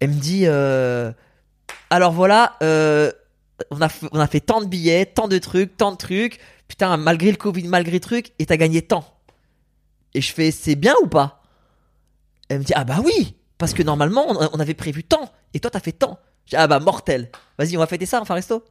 [0.00, 1.12] Elle me dit, euh,
[1.90, 3.12] alors voilà, euh,
[3.70, 6.38] on, a, on a fait tant de billets, tant de trucs, tant de trucs.
[6.66, 9.04] Putain, malgré le Covid, malgré le truc, et t'as gagné tant.
[10.14, 11.42] Et je fais, c'est bien ou pas?
[12.48, 15.60] Elle me dit, ah bah oui, parce que normalement, on, on avait prévu tant, et
[15.60, 16.18] toi, t'as fait tant.
[16.46, 17.30] J'ai dit, ah bah mortel.
[17.58, 18.64] Vas-y, on va fêter ça, fait un resto.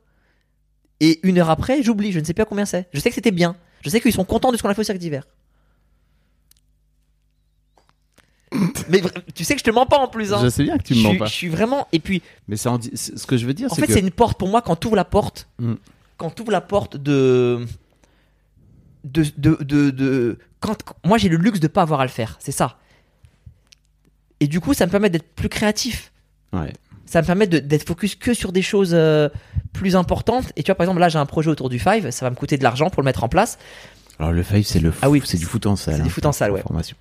[1.00, 2.90] Et une heure après, j'oublie, je ne sais plus à combien c'est.
[2.92, 3.56] Je sais que c'était bien.
[3.82, 5.24] Je sais qu'ils sont contents de ce qu'on a fait au cirque d'hiver.
[8.90, 9.02] Mais
[9.36, 10.34] tu sais que je te mens pas en plus.
[10.34, 10.40] Hein.
[10.44, 11.26] Je sais bien que tu me mens pas.
[11.28, 11.88] je suis vraiment.
[11.92, 13.88] Et puis, Mais ça en dit- c'est- ce que je veux dire, en c'est fait,
[13.88, 15.48] que c'est une porte pour moi quand ouvres la porte.
[15.60, 15.76] Mm.
[16.18, 17.66] Quand ouvres la porte de.
[19.04, 19.24] De.
[19.38, 20.76] de, de, de- quand,
[21.06, 22.38] moi, j'ai le luxe de pas avoir à le faire.
[22.40, 22.78] C'est ça.
[24.40, 26.12] Et du coup, ça me permet d'être plus créatif.
[26.54, 26.74] Ouais.
[27.06, 29.30] Ça me permet d'être focus que sur des choses euh,
[29.74, 30.52] plus importantes.
[30.56, 32.12] Et tu vois, par exemple, là, j'ai un projet autour du Five.
[32.12, 33.58] Ça va me coûter de l'argent pour le mettre en place.
[34.20, 35.96] Alors le five, c'est le Ah oui, c'est du foot en salle.
[35.96, 36.60] C'est du hein, foot en salle, ouais.
[36.60, 36.98] Information.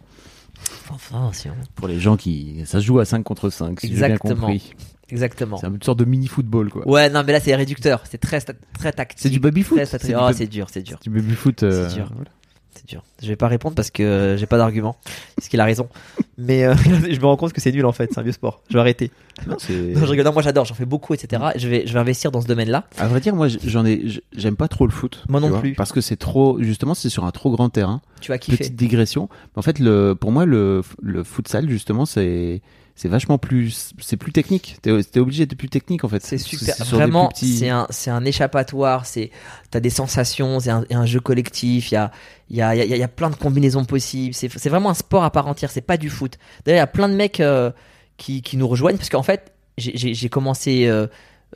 [0.91, 1.53] Information.
[1.75, 4.35] Pour les gens qui ça se joue à 5 contre 5, si j'ai bien Exactement.
[4.47, 4.75] compris.
[5.11, 5.57] Exactement.
[5.57, 6.87] C'est une sorte de mini football quoi.
[6.89, 8.05] Ouais, non, mais là, c'est réducteur.
[8.09, 9.19] C'est très, très tactique.
[9.21, 9.81] C'est du baby foot.
[9.85, 10.99] C'est Oh, c'est dur, c'est dur.
[11.03, 11.63] du baby foot.
[11.63, 12.11] euh, C'est dur.
[12.15, 12.31] voilà.
[12.79, 13.03] C'est dur.
[13.21, 14.97] Je vais pas répondre parce que euh, j'ai pas d'argument.
[15.35, 15.89] Parce qu'il a raison.
[16.37, 16.75] Mais euh,
[17.11, 18.11] je me rends compte que c'est nul en fait.
[18.13, 18.63] C'est un vieux sport.
[18.69, 19.11] Je vais arrêter.
[19.49, 20.25] Non, Non, je rigole.
[20.25, 20.65] Non, moi j'adore.
[20.65, 21.43] J'en fais beaucoup, etc.
[21.57, 22.85] Je vais, je vais investir dans ce domaine-là.
[22.97, 24.05] À vrai dire, moi, j'en ai,
[24.37, 25.25] j'aime pas trop le foot.
[25.29, 25.75] Moi non vois, plus.
[25.75, 28.01] Parce que c'est trop, justement, c'est sur un trop grand terrain.
[28.21, 28.59] Tu vas kiffer.
[28.59, 29.29] Petite digression.
[29.57, 32.63] En fait, le, pour moi, le, le futsal, justement, c'est,
[33.01, 34.77] c'est vachement plus, c'est plus technique.
[34.83, 36.21] T'es, t'es obligé d'être plus technique, en fait.
[36.21, 36.75] C'est super.
[36.87, 39.07] Vraiment, petits- c'est un, c'est un échappatoire.
[39.07, 39.31] C'est,
[39.71, 40.59] t'as des sensations.
[40.59, 41.93] C'est un, jeu collectif.
[41.93, 42.11] Il y a,
[42.51, 44.35] il y a, il y y a plein de combinaisons possibles.
[44.35, 45.71] C'est, c'est vraiment un sport à part entière.
[45.71, 46.39] C'est pas du foot.
[46.65, 47.71] D'ailleurs, il y a plein de mecs euh,
[48.17, 50.89] qui, qui nous rejoignent parce qu'en fait, j'ai, commencé.
[50.89, 51.07] euh,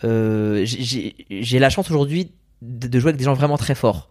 [0.05, 2.31] euh, j'ai- la chance aujourd'hui
[2.63, 4.09] de, de jouer avec des gens vraiment très forts.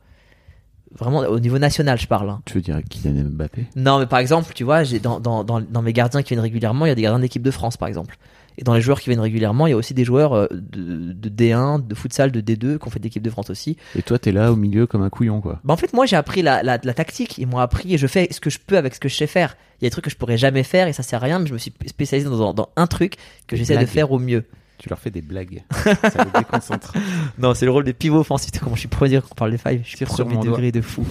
[1.00, 2.30] Vraiment au niveau national, je parle.
[2.30, 2.42] hein.
[2.46, 3.66] Tu veux dire Kylian Mbappé?
[3.76, 6.40] Non, mais par exemple, tu vois, j'ai dans, dans, dans, dans mes gardiens qui viennent
[6.44, 8.18] régulièrement, il y a des gardiens d'équipe de France, par exemple.
[8.58, 11.14] Et dans les joueurs qui viennent régulièrement, il y a aussi des joueurs euh, de,
[11.14, 13.78] de D1, de futsal, de D2, qui ont fait d'équipe de France aussi.
[13.96, 15.62] Et toi, t'es là au milieu comme un couillon, quoi.
[15.64, 17.38] Bah, en fait, moi, j'ai appris la, la, la tactique.
[17.38, 19.28] Ils m'ont appris et je fais ce que je peux avec ce que je sais
[19.28, 19.56] faire.
[19.80, 21.40] Il y a des trucs que je pourrais jamais faire et ça sert à rien,
[21.40, 23.16] mais je me suis spécialisé dans, dans un truc
[23.48, 24.44] que j'essaie de faire au mieux.
[24.82, 25.64] Tu leur fais des blagues.
[25.84, 26.94] ça les déconcentre.
[27.38, 28.50] Non, c'est le rôle des pivots offensifs.
[28.60, 30.44] Comment je suis premier dire qu'on parle des five Je suis Tire sur premier mon
[30.44, 31.06] degré de fou.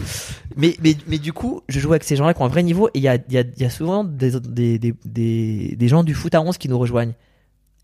[0.56, 2.88] Mais, mais, mais du coup, je joue avec ces gens-là qui ont un vrai niveau
[2.88, 5.76] et il y a, il y, a, il y a souvent des, des, des, des,
[5.76, 7.14] des gens du foot à 11 qui nous rejoignent.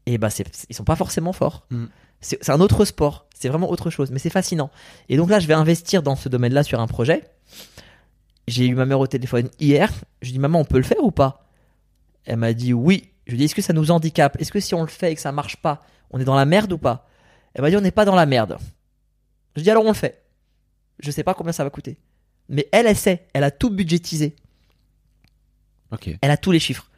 [0.07, 1.67] Et bah, c'est, ils sont pas forcément forts.
[1.71, 1.85] Mm.
[2.21, 3.27] C'est, c'est un autre sport.
[3.37, 4.11] C'est vraiment autre chose.
[4.11, 4.73] Mais c'est fascinant.
[5.09, 7.23] Et donc là, je vais investir dans ce domaine-là sur un projet.
[8.49, 9.93] J'ai eu ma mère au téléphone hier.
[10.21, 11.47] Je lui dis, maman, on peut le faire ou pas?
[12.25, 13.11] Elle m'a dit oui.
[13.27, 14.41] Je lui dis, est-ce que ça nous handicape?
[14.41, 16.45] Est-ce que si on le fait et que ça marche pas, on est dans la
[16.45, 17.09] merde ou pas?
[17.55, 18.59] Elle m'a dit, on n'est pas dans la merde.
[19.57, 20.23] Je dis, alors on le fait.
[21.01, 21.99] Je sais pas combien ça va coûter.
[22.49, 23.27] Mais elle, elle sait.
[23.33, 24.37] Elle a tout budgétisé.
[26.21, 26.91] Elle a tous les chiffres.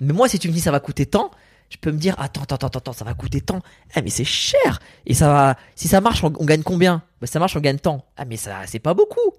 [0.00, 1.30] Mais moi, si tu me dis ça va coûter tant,
[1.70, 3.60] je peux me dire attends, attends, attends, attends, ça va coûter tant.
[3.94, 4.80] Ah mais c'est cher.
[5.06, 5.56] Et ça va.
[5.74, 7.02] Si ça marche, on, on gagne combien?
[7.20, 8.06] Bah ça marche, on gagne tant.
[8.16, 9.34] Ah mais ça, c'est pas beaucoup.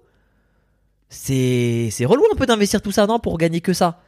[1.08, 4.02] C'est c'est relou un peu d'investir tout ça non pour gagner que ça.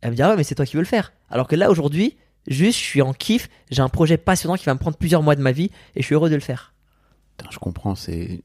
[0.00, 1.12] Elle me dit ah ouais mais c'est toi qui veux le faire.
[1.30, 3.48] Alors que là aujourd'hui, juste je suis en kiff.
[3.70, 6.06] J'ai un projet passionnant qui va me prendre plusieurs mois de ma vie et je
[6.06, 6.74] suis heureux de le faire.
[7.36, 7.94] Putain, je comprends.
[7.94, 8.42] C'est,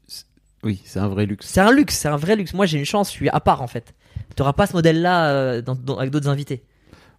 [0.64, 1.46] oui, c'est un vrai luxe.
[1.48, 2.54] C'est un luxe, c'est un vrai luxe.
[2.54, 3.94] Moi j'ai une chance, je suis à part en fait.
[4.36, 6.62] T'auras pas ce modèle-là euh, dans- dans- avec d'autres invités.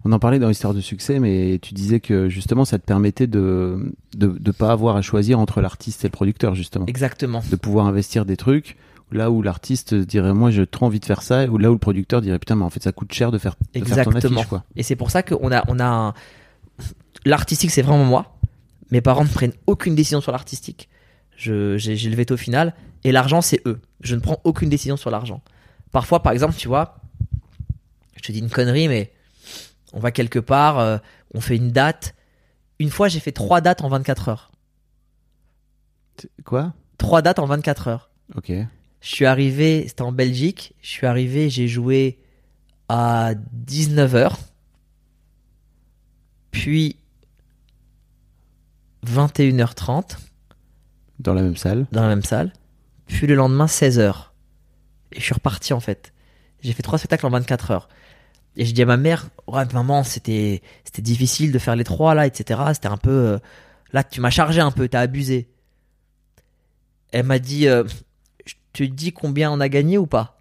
[0.06, 3.28] On en parlait dans l'histoire de succès, mais tu disais que justement, ça te permettait
[3.28, 6.86] de de, de pas avoir à choisir entre l'artiste et le producteur, justement.
[6.88, 7.42] Exactement.
[7.50, 8.76] De pouvoir investir des trucs
[9.14, 11.80] là où l'artiste dirait moi j'ai trop envie de faire ça, ou là où le
[11.80, 14.40] producteur dirait putain mais en fait ça coûte cher de faire, de faire ton Exactement.
[14.40, 14.64] affiche quoi.
[14.76, 16.14] Et c'est pour ça qu'on a, on a un...
[17.26, 18.38] l'artistique, c'est vraiment moi.
[18.92, 20.90] Mes parents ne prennent aucune décision sur l'artistique.
[21.36, 22.74] Je, j'ai, j'ai le veto final.
[23.04, 23.82] Et l'argent, c'est eux.
[24.02, 25.42] Je ne prends aucune décision sur l'argent.
[25.92, 26.98] Parfois, par exemple, tu vois,
[28.16, 29.12] je te dis une connerie, mais
[29.94, 30.98] on va quelque part, euh,
[31.34, 32.16] on fait une date.
[32.80, 34.52] Une fois, j'ai fait trois dates en 24 heures.
[36.46, 36.74] Quoi?
[36.98, 38.10] Trois dates en 24 heures.
[38.36, 38.52] Ok.
[39.04, 40.76] Je suis arrivé, c'était en Belgique.
[40.82, 42.18] Je suis arrivé, j'ai joué
[42.88, 43.34] à
[43.68, 44.32] 19h.
[46.52, 46.96] Puis
[49.06, 50.16] 21h30
[51.20, 51.86] Dans la même salle.
[51.92, 52.54] dans la même salle.
[53.08, 54.28] Puis le lendemain 16h.
[55.12, 56.14] Et je suis reparti en fait.
[56.62, 57.90] J'ai fait trois spectacles en 24 heures.
[58.56, 62.16] Et je dis à ma mère, ouais maman, c'était c'était difficile de faire les trois
[62.16, 62.62] là, etc.
[62.74, 63.12] C'était un peu...
[63.12, 63.40] euh,
[63.92, 65.50] Là, tu m'as chargé un peu, t'as abusé.
[67.12, 67.84] Elle m'a dit euh,
[68.74, 70.40] Te dis combien on a gagné ou pas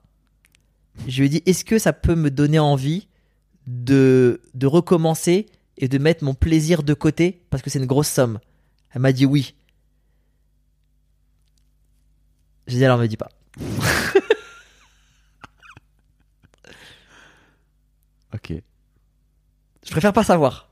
[1.06, 3.08] Je lui ai dit Est-ce que ça peut me donner envie
[3.66, 8.08] de, de recommencer et de mettre mon plaisir de côté parce que c'est une grosse
[8.08, 8.40] somme?
[8.90, 9.54] Elle m'a dit oui.
[12.66, 13.28] J'ai dit alors me dis pas.
[18.34, 18.52] Ok.
[19.84, 20.71] Je préfère pas savoir.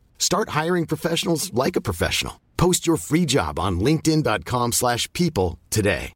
[0.21, 2.33] Start hiring professionals like a professional.
[2.55, 6.13] Post your free job on linkedin.com/people slash people today.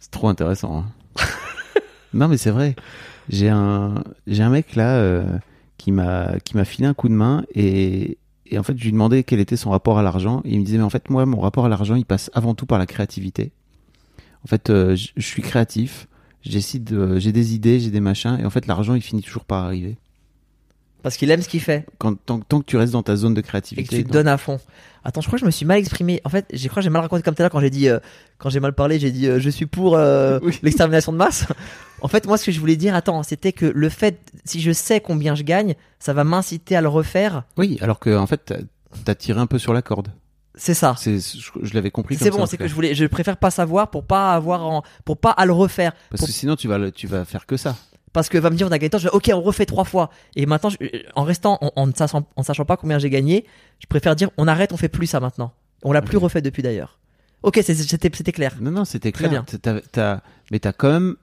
[0.00, 0.78] C'est trop intéressant.
[0.78, 0.86] hein.
[2.14, 2.74] non, mais c'est vrai.
[3.28, 5.38] J'ai un, j'ai un mec là euh,
[5.76, 8.92] qui m'a, qui m'a filé un coup de main et, et en fait, je lui
[8.92, 10.40] demandais quel était son rapport à l'argent.
[10.46, 12.64] Il me disait, mais en fait, moi, mon rapport à l'argent, il passe avant tout
[12.64, 13.52] par la créativité.
[14.42, 16.08] En fait, euh, je suis créatif.
[16.40, 16.60] J'ai
[17.30, 18.38] des idées, j'ai des machins.
[18.40, 19.98] Et en fait, l'argent, il finit toujours par arriver.
[21.02, 23.34] Parce qu'il aime ce qu'il fait Quand, tant, tant que tu restes dans ta zone
[23.34, 23.96] de et que créativité.
[23.96, 24.60] tu te donnes à fond.
[25.04, 26.20] Attends, je crois que je me suis mal exprimé.
[26.24, 27.88] En fait, je crois que j'ai mal raconté comme tout à l'heure quand j'ai dit,
[27.88, 27.98] euh,
[28.38, 30.58] quand j'ai mal parlé, j'ai dit euh, je suis pour euh, Oui.
[30.62, 31.46] l'extermination de masse.
[32.02, 34.70] en fait, moi, ce que je voulais dire, attends, c'était que le fait, si je
[34.70, 37.42] sais combien je gagne, ça va m'inciter à le refaire.
[37.56, 38.52] Oui, alors que en fait,
[39.04, 40.08] t'as- tiré un peu sur la corde.
[40.54, 40.94] C'est ça.
[40.98, 42.14] C'est, je, je l'avais compris.
[42.16, 45.16] C'est bon, c'est que je voulais, je préfère pas savoir pour pas avoir, en, pour
[45.16, 45.92] pas à le refaire.
[46.10, 47.74] Parce Pour- que sinon, tu vas, le- tu vas faire que ça.
[48.12, 49.84] Parce que va me dire on a gagné tant, je vais ok on refait trois
[49.84, 50.10] fois.
[50.36, 50.76] Et maintenant, je-
[51.14, 53.44] en restant, en, en ne sachant, en sachant pas combien j'ai gagné,
[53.78, 55.52] je préfère dire on arrête, on fait plus ça maintenant.
[55.82, 56.98] On l'a plus refait depuis d'ailleurs.
[57.42, 58.56] Ok, c'était c'était clair.
[58.60, 59.42] Non, non, c'était Très clair.
[59.42, 59.58] bien.
[59.60, 60.20] T'as- t'as-
[60.50, 61.16] mais t'as quand même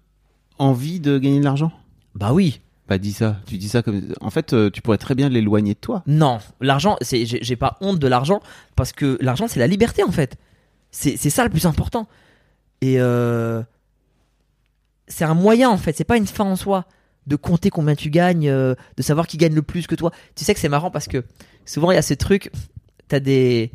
[0.58, 1.72] envie de gagner de l'argent?
[2.16, 2.60] Bah oui.
[2.90, 3.38] Bah dis ça.
[3.46, 4.02] Tu dis ça comme.
[4.20, 6.02] En fait, euh, tu pourrais très bien l'éloigner de toi.
[6.08, 8.42] Non, l'argent, c'est, j'ai pas honte de l'argent
[8.76, 10.38] parce que l'argent c'est la liberté en fait.
[10.92, 12.08] C'est c'est ça le plus important.
[12.82, 13.62] Et euh,
[15.10, 16.86] c'est un moyen en fait, c'est pas une fin en soi
[17.28, 20.12] de compter combien tu gagnes, euh, de savoir qui gagne le plus que toi.
[20.36, 21.24] Tu sais que c'est marrant parce que
[21.66, 22.52] souvent il y a ce truc,
[23.08, 23.72] t'as des,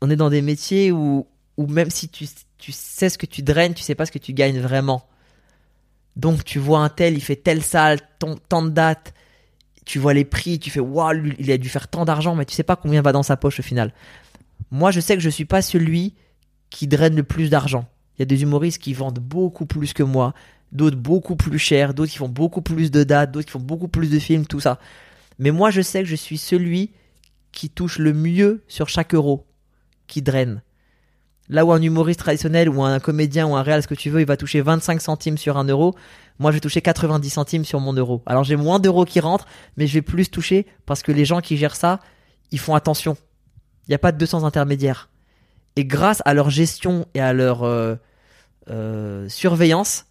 [0.00, 2.26] on est dans des métiers où, où même si tu,
[2.58, 5.06] tu sais ce que tu draines, tu sais pas ce que tu gagnes vraiment.
[6.16, 9.14] Donc tu vois un tel, il fait telle salle, ton- tant de dates,
[9.84, 12.54] tu vois les prix, tu fais waouh, il a dû faire tant d'argent, mais tu
[12.54, 13.92] sais pas combien va dans sa poche au final.
[14.70, 16.14] Moi, je sais que je suis pas celui
[16.70, 17.86] qui draine le plus d'argent.
[18.16, 20.34] Il y a des humoristes qui vendent beaucoup plus que moi,
[20.72, 23.88] d'autres beaucoup plus cher, d'autres qui font beaucoup plus de dates, d'autres qui font beaucoup
[23.88, 24.78] plus de films, tout ça.
[25.38, 26.92] Mais moi, je sais que je suis celui
[27.52, 29.46] qui touche le mieux sur chaque euro,
[30.06, 30.62] qui draine.
[31.48, 34.20] Là où un humoriste traditionnel ou un comédien ou un réal, ce que tu veux,
[34.20, 35.94] il va toucher 25 centimes sur un euro,
[36.38, 38.22] moi je vais toucher 90 centimes sur mon euro.
[38.26, 41.40] Alors j'ai moins d'euros qui rentrent, mais je vais plus toucher parce que les gens
[41.40, 42.00] qui gèrent ça,
[42.50, 43.16] ils font attention.
[43.86, 45.08] Il n'y a pas de 200 intermédiaires.
[45.76, 47.94] Et grâce à leur gestion et à leur euh,
[48.70, 50.06] euh, surveillance,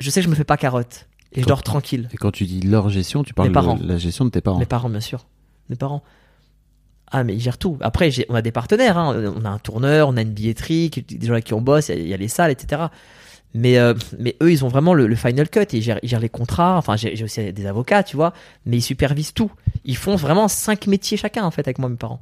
[0.00, 1.06] je sais que je me fais pas carotte.
[1.34, 2.08] Et je dors tranquille.
[2.12, 4.58] Et quand tu dis leur gestion, tu parles de la gestion de tes parents.
[4.58, 5.24] Mes parents, bien sûr.
[5.70, 6.02] Mes parents.
[7.10, 7.78] Ah, mais ils gèrent tout.
[7.80, 8.98] Après, on a des partenaires.
[8.98, 9.32] hein.
[9.36, 11.96] On a un tourneur, on a une billetterie, des gens avec qui on bosse, il
[11.96, 12.82] y, a- il y a les salles, etc.
[13.54, 15.60] Mais, euh, mais eux, ils ont vraiment le, le final cut.
[15.72, 16.76] Ils gèrent, ils gèrent les contrats.
[16.78, 18.32] Enfin, j'ai j'ai aussi des avocats, tu vois.
[18.66, 19.50] Mais ils supervisent tout.
[19.84, 22.20] Ils font vraiment cinq métiers chacun, en fait, avec moi, mes parents.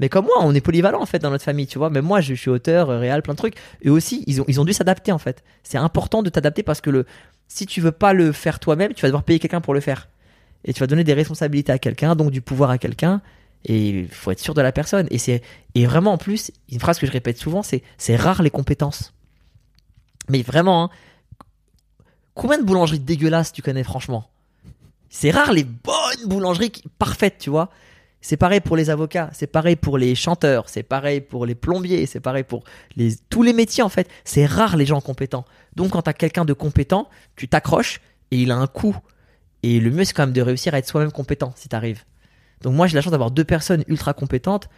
[0.00, 1.90] Mais comme moi, on est polyvalent, en fait, dans notre famille, tu vois.
[1.90, 3.56] Même moi, je suis auteur, euh, réal, plein de trucs.
[3.84, 5.42] Eux aussi, ils ont, dû s'adapter, en fait.
[5.62, 7.04] C'est important de t'adapter parce que
[7.48, 10.08] si tu veux pas le faire toi-même, tu vas devoir payer quelqu'un pour le faire.
[10.64, 13.20] Et tu vas donner des responsabilités à quelqu'un, donc du pouvoir à quelqu'un.
[13.64, 15.08] Et il faut être sûr de la personne.
[15.10, 15.42] Et c'est
[15.74, 19.14] et vraiment en plus, une phrase que je répète souvent, c'est c'est rare les compétences.
[20.28, 20.90] Mais vraiment, hein,
[22.34, 24.30] combien de boulangeries dégueulasses tu connais franchement?
[25.10, 27.70] C'est rare les bonnes boulangeries parfaites, tu vois.
[28.20, 32.04] C'est pareil pour les avocats, c'est pareil pour les chanteurs, c'est pareil pour les plombiers,
[32.06, 32.64] c'est pareil pour
[32.96, 34.08] les, tous les métiers en fait.
[34.24, 35.44] C'est rare les gens compétents.
[35.76, 38.00] Donc quand t'as quelqu'un de compétent, tu t'accroches
[38.32, 38.96] et il a un coût.
[39.62, 42.04] Et le mieux c'est quand même de réussir à être soi-même compétent si t'arrives.
[42.62, 44.68] Donc moi j'ai la chance d'avoir deux personnes ultra compétentes.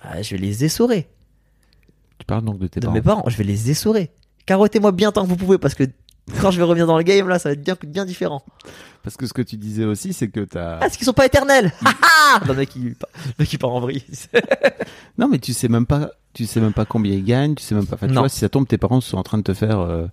[0.00, 1.08] Ah, je vais les essorer.
[2.18, 2.94] Tu parles donc de tes De parents.
[2.94, 4.10] mes parents, je vais les essorer.
[4.46, 5.84] Carottez-moi bien tant que vous pouvez parce que
[6.40, 8.42] quand je vais revenir dans le game là, ça va être bien, bien différent.
[9.02, 10.76] Parce que ce que tu disais aussi, c'est que t'as.
[10.76, 11.72] Ah, parce qu'ils sont pas éternels.
[12.26, 12.94] Ah, non, le mec il, le
[13.38, 14.02] mec il part en vrille.
[15.18, 17.74] Non, mais tu sais même pas, tu sais même pas combien ils gagnent, tu sais
[17.74, 17.94] même pas.
[17.96, 18.22] Enfin, tu Non.
[18.22, 20.06] vois, si ça tombe, tes parents sont en train de te faire, euh,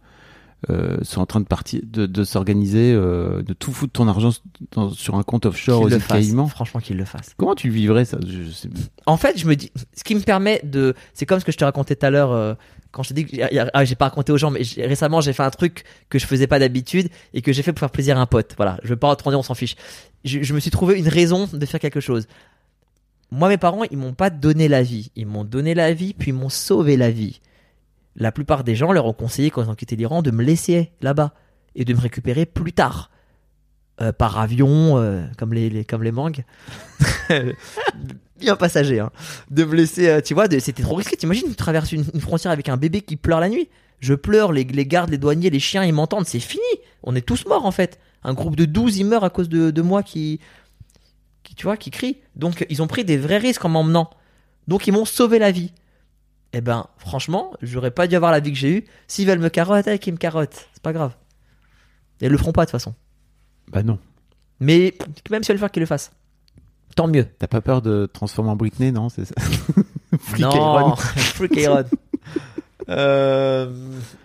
[0.70, 4.30] euh, sont en train de partir, de, de s'organiser, euh, de tout foutre ton argent
[4.74, 6.18] dans- sur un compte offshore aux Qu'ils le îles fassent.
[6.28, 6.48] Caïmans.
[6.48, 7.34] Franchement qu'ils le fassent.
[7.38, 8.20] Comment tu vivrais ça?
[8.28, 8.70] Je, je sais-
[9.08, 11.58] En fait, je me dis, ce qui me permet de, c'est comme ce que je
[11.58, 12.54] te racontais tout à l'heure euh,
[12.92, 15.44] quand je t'ai dit que ah, j'ai pas raconté aux gens, mais récemment j'ai fait
[15.44, 18.22] un truc que je faisais pas d'habitude et que j'ai fait pour faire plaisir à
[18.22, 18.54] un pote.
[18.58, 19.76] Voilà, je veux pas dire, on s'en fiche.
[20.26, 22.28] Je, me suis trouvé une raison de faire quelque chose.
[23.32, 26.32] Moi, mes parents, ils m'ont pas donné la vie, ils m'ont donné la vie, puis
[26.32, 27.40] ils m'ont sauvé la vie.
[28.18, 30.92] La plupart des gens leur ont conseillé quand ils ont quitté l'Iran de me laisser
[31.02, 31.34] là-bas
[31.76, 33.10] et de me récupérer plus tard.
[34.02, 36.44] Euh, par avion, euh, comme les- comme les mangues.
[38.42, 39.12] Bien passager, hein.
[39.50, 41.16] De me laisser, euh, tu vois, c'était trop risqué.
[41.16, 43.70] T'imagines, tu traverses une, une frontière avec un bébé qui pleure la nuit.
[44.00, 46.64] Je pleure, les, les gardes, les douaniers, les chiens, ils m'entendent, c'est fini.
[47.04, 48.00] On est tous morts en fait.
[48.24, 50.40] Un groupe de 12, ils meurent à cause de, de moi qui,
[51.44, 52.18] qui, tu vois, qui crie.
[52.36, 54.10] Donc, ils ont pris des vrais risques en m'emmenant.
[54.68, 55.72] Donc, ils m'ont sauvé la vie.
[56.54, 58.86] Eh ben, franchement, j'aurais pas dû avoir la vie que j'ai eue.
[59.08, 60.68] S'ils veulent me carotter, qu'ils me carottent.
[60.74, 61.16] C'est pas grave.
[62.20, 62.94] Et ils le feront pas de toute façon.
[63.70, 64.00] Bah non.
[64.60, 64.96] Mais
[65.30, 66.12] même si elles le faire, qu'ils le fassent.
[66.96, 67.26] Tant mieux.
[67.40, 69.36] T'as pas peur de transformer en Britney, non C'est ça.
[70.20, 70.96] Freak non, Iron.
[70.96, 71.84] Freak Iron.
[72.90, 73.72] Euh,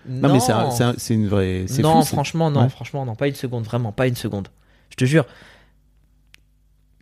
[0.09, 1.66] Non, mais c'est un- c'est un- c'est une vraie.
[1.68, 2.68] c'est non, fou, franchement, non, Ouais.
[2.68, 4.48] franchement, non, pas une seconde, vraiment, pas une seconde.
[4.90, 5.24] Je te jure.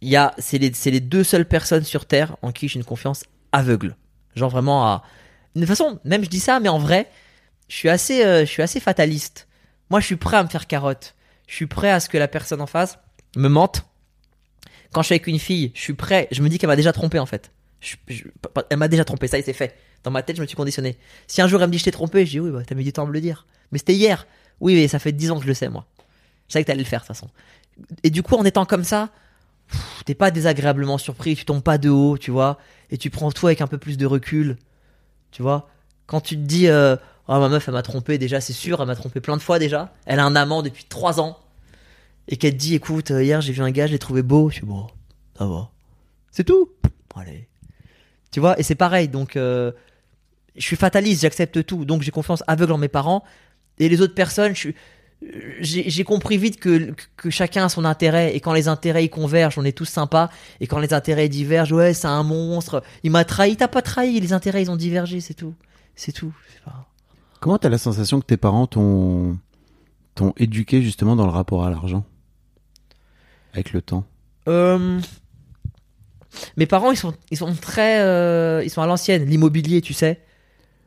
[0.03, 2.79] Il y a, c'est les, c'est les deux seules personnes sur Terre en qui j'ai
[2.79, 3.97] une confiance aveugle.
[4.35, 5.05] Genre vraiment à.
[5.55, 7.09] De toute façon, même je dis ça, mais en vrai,
[7.69, 9.49] je suis assez, euh, je suis assez fataliste.
[9.89, 11.15] Moi, je suis prêt à me faire carotte.
[11.47, 12.99] Je suis prêt à ce que la personne en face
[13.37, 13.87] me mente.
[14.95, 16.29] Quand je suis avec une fille, je suis prêt.
[16.31, 17.51] Je me dis qu'elle m'a déjà trompé en fait.
[18.71, 19.77] Elle m'a déjà trompé, ça y est, c'est fait.
[20.05, 20.97] Dans ma tête, je me suis conditionné.
[21.27, 22.85] Si un jour elle me dit je t'ai trompé, je dis oui, bah, t'as mis
[22.85, 23.45] du temps à me le dire.
[23.73, 24.27] Mais c'était hier.
[24.61, 25.85] Oui, mais ça fait 10 ans que je le sais, moi.
[26.49, 27.29] Je savais que t'allais le faire, de toute façon.
[28.05, 29.11] Et du coup, en étant comme ça,
[30.05, 32.59] t'es pas désagréablement surpris, tu tombes pas de haut, tu vois,
[32.91, 34.57] et tu prends tout avec un peu plus de recul,
[35.33, 35.69] tu vois.
[36.07, 38.87] Quand tu te dis, euh, oh, ma meuf, elle m'a trompé, déjà, c'est sûr, elle
[38.87, 39.93] m'a trompé plein de fois déjà.
[40.07, 41.39] Elle a un amant depuis 3 ans.
[42.29, 44.49] Et qu'elle te dit, écoute, euh, hier j'ai vu un gars, je l'ai trouvé beau.
[44.51, 44.87] Je suis bon,
[45.37, 45.71] ça va.
[46.31, 46.71] C'est tout.
[47.15, 47.49] Allez.
[48.33, 49.71] Tu vois, et c'est pareil, donc euh,
[50.57, 53.23] je suis fataliste, j'accepte tout, donc j'ai confiance aveugle en mes parents.
[53.79, 54.75] Et les autres personnes, je suis-
[55.61, 59.65] j'ai compris vite que, que chacun a son intérêt, et quand les intérêts convergent, on
[59.65, 60.29] est tous sympas,
[60.61, 64.19] et quand les intérêts divergent, ouais, c'est un monstre, il m'a trahi, t'as pas trahi,
[64.21, 65.55] les intérêts ils ont divergé, c'est tout.
[65.95, 66.35] C'est tout.
[67.41, 69.39] Comment t'as la sensation que tes parents t'ont
[70.37, 72.05] éduqué justement dans le rapport à l'argent?
[73.55, 74.05] Avec le temps
[74.49, 75.01] Euh,
[76.57, 80.21] Mes parents, ils sont, ils sont très, euh, ils sont à l'ancienne, l'immobilier, tu sais.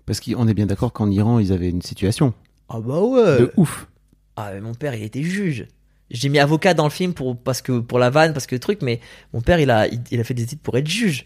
[0.05, 2.33] Parce qu'on est bien d'accord qu'en Iran ils avaient une situation
[2.69, 3.39] Ah bah ouais.
[3.39, 3.87] de ouf.
[4.35, 5.67] Ah, mais mon père, il était juge.
[6.11, 8.59] J'ai mis avocat dans le film pour, parce que, pour la vanne, parce que le
[8.59, 9.01] truc, mais
[9.33, 11.25] mon père, il a, il, il a fait des études pour être juge.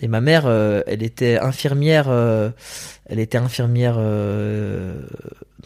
[0.00, 2.50] Et ma mère, euh, elle était infirmière, euh,
[3.06, 3.96] elle était infirmière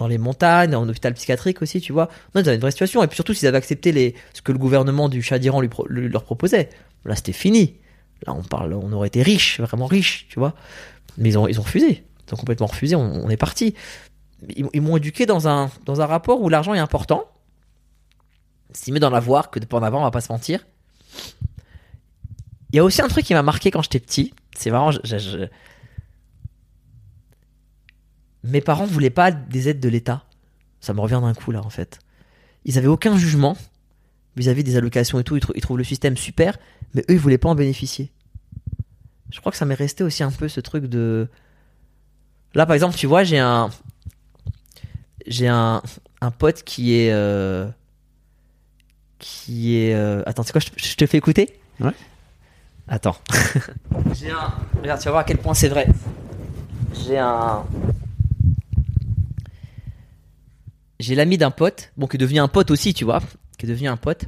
[0.01, 2.09] dans les montagnes, en hôpital psychiatrique aussi, tu vois.
[2.35, 3.05] Non, ils avaient une vraie situation.
[3.05, 6.25] Et puis surtout, s'ils avaient accepté les, ce que le gouvernement du Shah d'Iran leur
[6.25, 6.71] proposait,
[7.05, 7.77] là, c'était fini.
[8.27, 10.55] Là, on parle, on aurait été riche, vraiment riche, tu vois.
[11.19, 12.03] Mais ils ont, refusé.
[12.27, 12.97] Ils ont complètement refusé.
[12.97, 13.75] On, est parti.
[14.57, 17.25] Ils, m'ont éduqué dans un, dans un rapport où l'argent est important.
[18.73, 20.67] C'est mieux d'en avoir que de pas en avoir, on va pas se mentir.
[22.73, 24.33] Il y a aussi un truc qui m'a marqué quand j'étais petit.
[24.57, 24.93] C'est vraiment.
[24.93, 25.47] je-
[28.45, 30.25] Mes parents voulaient pas des aides de l'État.
[30.81, 31.99] Ça me revient d'un coup là en fait.
[32.65, 33.57] Ils avaient aucun jugement
[34.37, 35.37] vis-à-vis des allocations et tout.
[35.37, 36.59] Ils, trou- ils trouvent le système super,
[36.95, 38.11] mais eux ils voulaient pas en bénéficier.
[39.31, 41.29] Je crois que ça m'est resté aussi un peu ce truc de.
[42.55, 43.71] Là par exemple, tu vois, j'ai un.
[45.27, 45.83] J'ai un,
[46.23, 47.13] un pote qui est.
[47.13, 47.69] euh,
[49.19, 49.95] Qui est.
[49.95, 51.61] euh, Attends, c'est quoi, je, je te fais écouter?
[51.79, 51.93] Ouais.
[52.89, 53.17] Attends.
[54.15, 54.53] J'ai un.
[54.81, 55.87] Regarde, tu vas voir à quel point c'est vrai.
[57.07, 57.65] J'ai un.
[61.01, 63.21] J'ai l'ami d'un pote, bon, qui est devenu un pote aussi, tu vois,
[63.59, 64.27] qui est devenu un pote,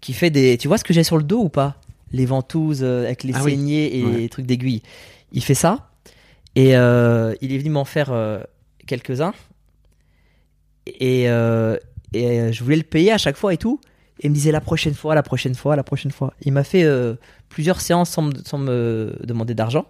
[0.00, 0.56] qui fait des.
[0.56, 1.76] Tu vois ce que j'ai sur le dos ou pas?
[2.12, 3.50] Les ventouses euh, avec les Ah oui.
[3.52, 4.16] saignées et Ouais.
[4.18, 4.82] les trucs d'aiguille.
[5.32, 5.90] Il fait ça
[6.54, 8.38] et euh, il est venu m'en faire euh,
[8.86, 9.34] quelques-uns
[10.86, 13.80] et, et je voulais le payer à chaque fois et tout.
[14.20, 16.34] Et il me disait la prochaine fois, la prochaine fois, la prochaine fois.
[16.42, 16.86] Il m'a fait
[17.48, 19.86] plusieurs séances sans me, sans me demander d'argent.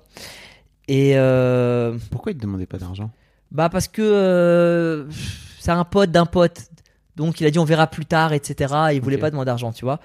[0.89, 1.14] Et
[2.11, 3.11] Pourquoi il te demandait pas d'argent?
[3.51, 5.07] bah parce que
[5.64, 6.60] c'est un pote d'un pote.
[7.16, 8.74] Donc il a dit on verra plus tard, etc.
[8.92, 9.22] Il voulait Ok.
[9.22, 9.98] pas demander d'argent, tu vois.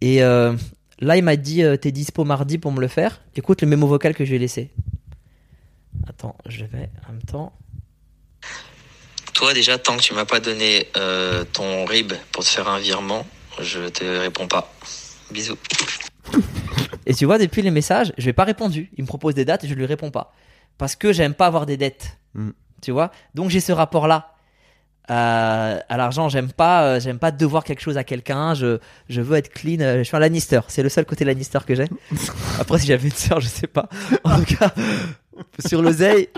[0.00, 0.56] Et euh,
[1.00, 3.20] là il m'a dit euh, t'es dispo mardi pour me le faire?
[3.34, 4.70] Écoute le mémo vocal que je lui ai laissé.
[6.08, 7.52] Attends, je vais en même temps.
[9.34, 12.78] Toi, déjà, tant que tu m'as pas donné euh, ton RIB pour te faire un
[12.78, 13.26] virement,
[13.60, 14.72] je te réponds pas.
[15.30, 15.58] Bisous.
[17.04, 18.90] Et tu vois depuis les messages, je lui ai pas répondu.
[18.96, 20.32] Il me propose des dates et je lui réponds pas
[20.78, 22.16] parce que j'aime pas avoir des dettes.
[22.34, 22.50] Mm.
[22.80, 23.10] Tu vois?
[23.34, 24.06] Donc j'ai ce rapport
[25.08, 25.84] là.
[25.88, 28.54] à l'argent, j'aime pas, euh, j'aime pas devoir quelque chose à quelqu'un.
[28.54, 28.78] Je,
[29.08, 29.80] je veux être clean.
[29.80, 30.60] euh, Je suis un Lannister.
[30.68, 31.86] C'est le seul côté Lannister que j'ai.
[32.60, 33.88] Après, si j'avais une sœur, je sais pas.
[34.24, 34.72] En tout cas,
[35.66, 36.28] sur l'oseille,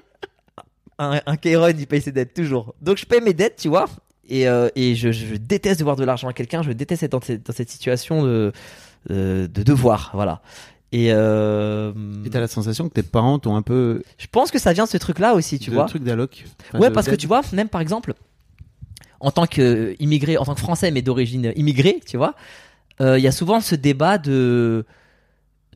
[0.99, 2.75] un, un Kairon, il paye ses dettes toujours.
[2.83, 3.87] Donc je paye mes dettes, tu vois.
[4.29, 6.63] Et, euh, et je, je déteste devoir de l'argent à quelqu'un.
[6.63, 8.53] Je déteste être dans cette, dans cette situation de,
[9.11, 10.11] euh, de devoir.
[10.13, 10.43] Voilà.
[10.93, 11.93] Et, euh,
[12.31, 14.03] t'as la sensation que tes parents t'ont un peu.
[14.19, 15.85] je pense que ça vient de ce truc-là aussi, tu de vois.
[15.85, 16.45] truc d'alloc.
[16.69, 18.15] Enfin, Ouais, parce que tu vois, même par exemple,
[19.21, 22.35] en tant qu'immigré, en tant que français, mais d'origine immigrée, tu vois,
[23.01, 24.85] euh, il y a souvent ce débat de.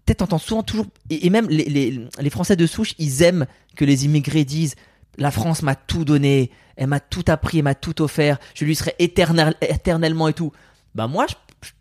[0.05, 0.87] Peut-être t'entends souvent toujours.
[1.11, 4.75] Et, même les, Français de souche, ils aiment que les immigrés disent
[5.19, 8.75] La France m'a tout donné, elle m'a tout appris, elle m'a tout offert, je lui
[8.75, 10.53] serai éternel, éternellement et tout.
[10.95, 11.27] Bah, moi,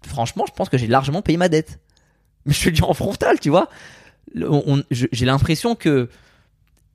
[0.05, 1.80] franchement, je pense que j'ai largement payé ma dette.
[2.45, 3.70] Mais je te le dis en frontal, tu vois.
[4.91, 6.09] J'ai l'impression que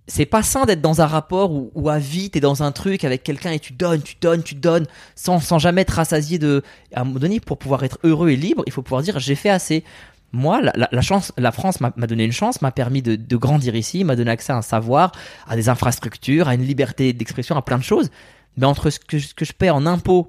[0.08, 3.04] c'est pas sain d'être dans un rapport où, où à vie t'es dans un truc
[3.04, 6.62] avec quelqu'un et tu donnes, tu donnes, tu donnes sans, sans jamais être rassasié de.
[6.94, 9.34] À un moment donné, pour pouvoir être heureux et libre, il faut pouvoir dire j'ai
[9.34, 9.84] fait assez.
[10.32, 13.36] Moi, la, la- chance, la France m'a m'a donné une chance, m'a permis de, de
[13.36, 15.12] grandir ici, m'a donné accès à un savoir,
[15.48, 18.10] à des infrastructures, à une liberté d'expression, à plein de choses.
[18.56, 20.28] Mais entre ce que, ce que je paie en impôts,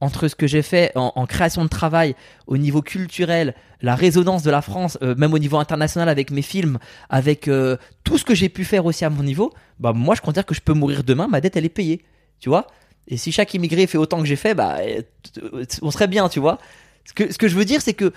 [0.00, 2.14] entre ce que j'ai fait en, création de travail,
[2.46, 6.42] au niveau culturel, la résonance de la France, euh, même au niveau international avec mes
[6.42, 6.78] films,
[7.10, 10.22] avec euh, tout ce que j'ai pu faire aussi à mon niveau, bah moi je
[10.22, 12.02] considère que je peux mourir demain, ma dette elle est payée,
[12.38, 12.66] tu vois.
[13.08, 16.40] Et si chaque immigré fait autant que j'ai fait, bah euh, on serait bien, tu
[16.40, 16.58] vois.
[17.04, 18.12] Ce que, ce que je veux dire, c'est que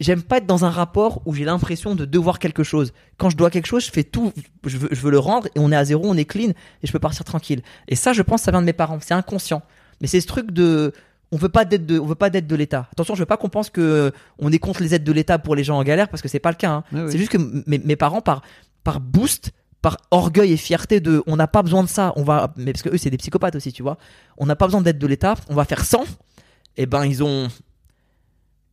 [0.00, 2.92] j'aime pas être dans un rapport où j'ai l'impression de devoir quelque chose.
[3.16, 4.32] Quand je dois quelque chose, je fais tout,
[4.64, 6.86] je veux, je veux le rendre et on est à zéro, on est clean et
[6.86, 7.62] je peux partir tranquille.
[7.88, 8.98] Et ça, je pense, ça vient de mes parents.
[9.00, 9.62] C'est inconscient.
[10.00, 10.92] Mais c'est ce truc de,
[11.32, 12.88] on veut pas d'aide de, on veut pas d'aide de l'État.
[12.92, 15.38] Attention, je veux pas qu'on pense que euh, on est contre les aides de l'État
[15.38, 16.70] pour les gens en galère parce que c'est pas le cas.
[16.70, 16.84] hein.
[16.92, 17.10] Ouais.
[17.10, 18.42] C'est juste que mes, mes parents, par,
[18.84, 19.50] par boost,
[19.82, 22.12] par orgueil et fierté de, on n'a pas besoin de ça.
[22.16, 23.98] On va, mais parce que eux, c'est des psychopathes aussi, tu vois.
[24.38, 25.34] On n'a pas besoin d'aide de l'État.
[25.50, 26.04] On va faire 100.
[26.78, 27.48] Et ben, ils ont,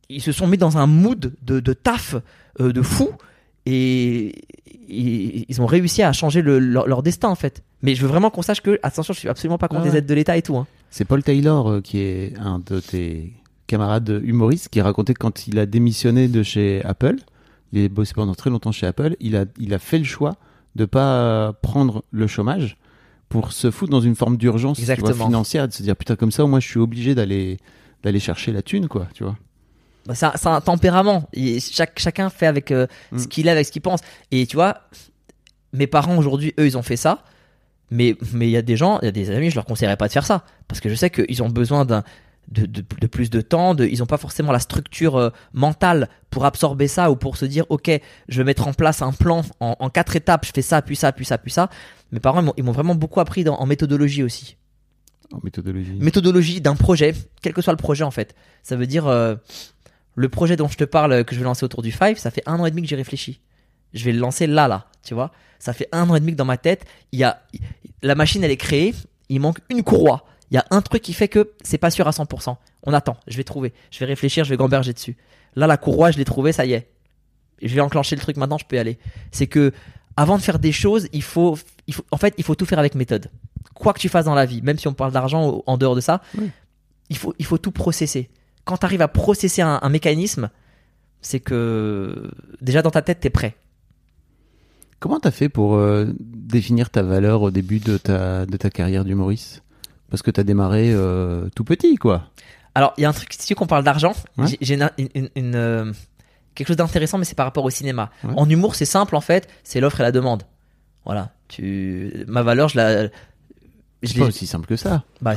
[0.08, 2.14] ils se sont mis dans un mood de, de taf
[2.60, 3.10] euh, de fou
[3.66, 4.32] et
[4.88, 7.62] ils, ils ont réussi à changer le- leur, leur destin en fait.
[7.82, 9.96] Mais je veux vraiment qu'on sache que, attention, je suis absolument pas contre Ah les
[9.96, 10.56] aides de l'État et tout.
[10.56, 10.66] hein.
[10.96, 13.34] C'est Paul Taylor euh, qui est un de tes
[13.66, 17.16] camarades humoristes qui racontait que quand il a démissionné de chez Apple,
[17.74, 20.36] il a bossé pendant très longtemps chez Apple, il a, il a fait le choix
[20.74, 22.78] de pas prendre le chômage
[23.28, 25.26] pour se foutre dans une forme d'urgence tu vois, Exactement.
[25.26, 27.58] financière, de se dire putain comme ça, moi je suis obligé d'aller
[28.02, 29.36] d'aller chercher la thune quoi, tu vois.
[30.06, 31.28] Bah, c'est un, c'est un tempérament.
[31.34, 33.18] Et chaque, chacun fait avec euh, Mm.
[33.18, 34.00] ce qu'il a, avec ce qu'il pense.
[34.30, 34.78] Et tu vois,
[35.74, 37.22] mes parents aujourd'hui, eux, ils ont fait ça.
[37.90, 39.96] Mais mais il y a des gens, il y a des amis, je leur conseillerais
[39.96, 40.44] pas de faire ça.
[40.68, 42.02] Parce que je sais qu'ils ont besoin d'un.
[42.48, 46.08] De, de, de plus de temps, de, ils n'ont pas forcément la structure euh, mentale
[46.30, 47.90] pour absorber ça ou pour se dire ok
[48.28, 50.94] je vais mettre en place un plan en, en quatre étapes, je fais ça, puis
[50.94, 51.68] ça, puis ça, puis ça.
[52.12, 54.56] Mes parents ils m'ont- vraiment beaucoup appris dans- en méthodologie aussi
[55.32, 55.94] En méthodologie.
[55.98, 58.36] méthodologie d'un projet, quel que soit le projet en fait.
[58.62, 59.34] Ça veut dire euh,
[60.14, 62.30] le projet dont je te parle euh, que je vais lancer autour du Five, ça
[62.30, 63.40] fait un an et demi que j'ai réfléchi.
[63.92, 65.32] Je vais le lancer là, là, tu vois.
[65.58, 67.40] Ça fait un an et demi que dans ma tête, il y a
[68.02, 68.94] la machine, elle est créée,
[69.28, 70.26] il manque une courroie.
[70.50, 72.56] Il y a un truc qui fait que c'est pas sûr à 100%.
[72.84, 75.16] On attend, je vais trouver, je vais réfléchir, je vais gamberger dessus.
[75.56, 76.88] Là, la courroie, je l'ai trouvée, ça y est.
[77.62, 78.98] Je vais enclencher le truc maintenant, je peux y aller.
[79.32, 79.72] C'est que
[80.16, 82.78] avant de faire des choses, il faut, il faut, en fait, il faut tout faire
[82.78, 83.30] avec méthode.
[83.74, 86.00] Quoi que tu fasses dans la vie, même si on parle d'argent en dehors de
[86.00, 86.50] ça, Oui.
[87.10, 88.30] il faut, il faut tout processer.
[88.64, 90.50] Quand tu arrives à processer un, un mécanisme,
[91.22, 92.30] c'est que
[92.60, 93.56] déjà dans ta tête, t'es prêt.
[95.00, 99.04] Comment t'as fait pour euh, définir ta valeur au début de ta de ta carrière
[99.04, 99.62] d'humoriste?
[100.10, 102.24] Parce que t'as démarré euh, tout petit quoi.
[102.74, 104.46] Alors, il y a un truc, si tu veux qu'on parle d'argent, Ouais.
[104.60, 105.92] j'ai- une, une- une- une, euh,
[106.54, 108.10] quelque chose d'intéressant, mais c'est par rapport au cinéma.
[108.22, 108.34] Ouais.
[108.36, 110.42] En humour, c'est simple en fait, c'est l'offre et la demande.
[111.04, 111.30] Voilà.
[111.48, 113.08] Tu, ma valeur, je la,
[114.02, 115.04] C'est pas aussi simple que ça.
[115.22, 115.34] Bah,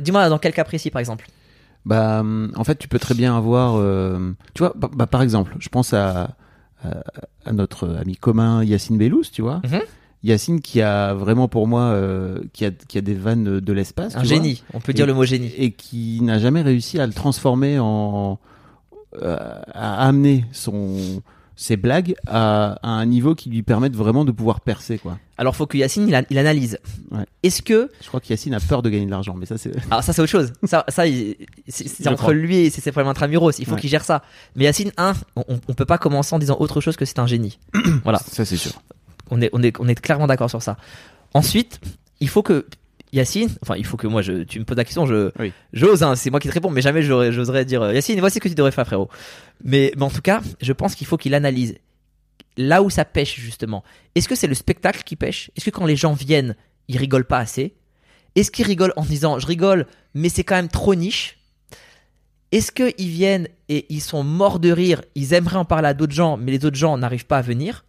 [0.00, 1.26] Dis-moi dans quel cas précis par exemple
[1.84, 2.22] Bah,
[2.56, 5.68] en fait, tu peux très bien avoir, euh, tu vois, bah, bah, par exemple, je
[5.68, 6.36] pense à,
[6.84, 7.02] à,
[7.44, 9.60] à notre ami commun Yacine Bellous, tu vois.
[9.64, 9.80] Mhm.
[10.24, 14.14] Yacine qui a vraiment pour moi, euh, qui, a, qui a des vannes de l'espace.
[14.14, 15.52] Un vois, génie, on peut dire le mot génie.
[15.56, 18.38] et qui n'a jamais réussi à le transformer en,
[19.20, 19.36] euh,
[19.72, 21.22] à amener son
[21.56, 25.18] ses blagues à, à un niveau qui lui permette vraiment de pouvoir percer, quoi.
[25.38, 26.78] Alors faut que Yacine il, a- il analyse.
[27.10, 27.24] Ouais.
[27.42, 29.72] Est-ce que Je crois que Yacine a peur de gagner de l'argent, mais ça c'est.
[29.90, 30.52] alors ça c'est autre chose.
[30.64, 31.04] Ça, ça
[31.68, 32.32] c'est entre crois.
[32.32, 33.58] lui et c'est ses problèmes intramuros.
[33.58, 33.80] Il faut Ouais.
[33.80, 34.22] qu'il gère ça.
[34.56, 37.26] Mais Yacine, un, on, on peut pas commencer en disant autre chose que c'est un
[37.26, 37.58] génie.
[38.04, 38.18] voilà.
[38.18, 38.72] Ça c'est sûr.
[39.30, 40.76] On est, on est, on est clairement d'accord sur ça.
[41.34, 41.80] Ensuite,
[42.20, 42.66] il faut que
[43.12, 45.52] Yacine, enfin, il faut que moi, je, tu me poses la question, je, Oui.
[45.74, 48.40] j'ose, hein, c'est moi qui te réponds, mais jamais j'oserais dire, euh, Yacine, voici ce
[48.40, 49.08] que tu devrais faire, frérot.
[49.64, 51.76] Mais, mais en tout cas, je pense qu'il faut qu'il analyse
[52.56, 53.84] là où ça pêche, justement.
[54.14, 55.50] Est-ce que c'est le spectacle qui pêche?
[55.56, 56.56] Est-ce que quand les gens viennent,
[56.88, 57.74] ils rigolent pas assez?
[58.34, 61.38] Est-ce qu'ils rigolent en disant, je rigole, mais c'est quand même trop niche?
[62.50, 66.14] Est-ce qu'ils viennent et ils sont morts de rire, ils aimeraient en parler à d'autres
[66.14, 67.84] gens, mais les autres gens n'arrivent pas à venir?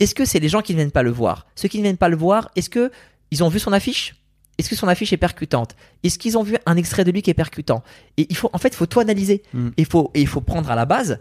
[0.00, 1.46] Est-ce que c'est les gens qui ne viennent pas le voir?
[1.54, 2.90] Ceux qui ne viennent pas le voir, est-ce que
[3.30, 4.14] ils ont vu son affiche?
[4.60, 5.74] Est-ce que son affiche est percutante?
[6.04, 7.82] Est-ce qu'ils ont vu un extrait de lui qui est percutant?
[8.18, 9.42] Et il faut, en fait, il faut tout analyser.
[9.54, 9.68] Mm.
[9.78, 11.18] Il faut, et faut prendre à la base.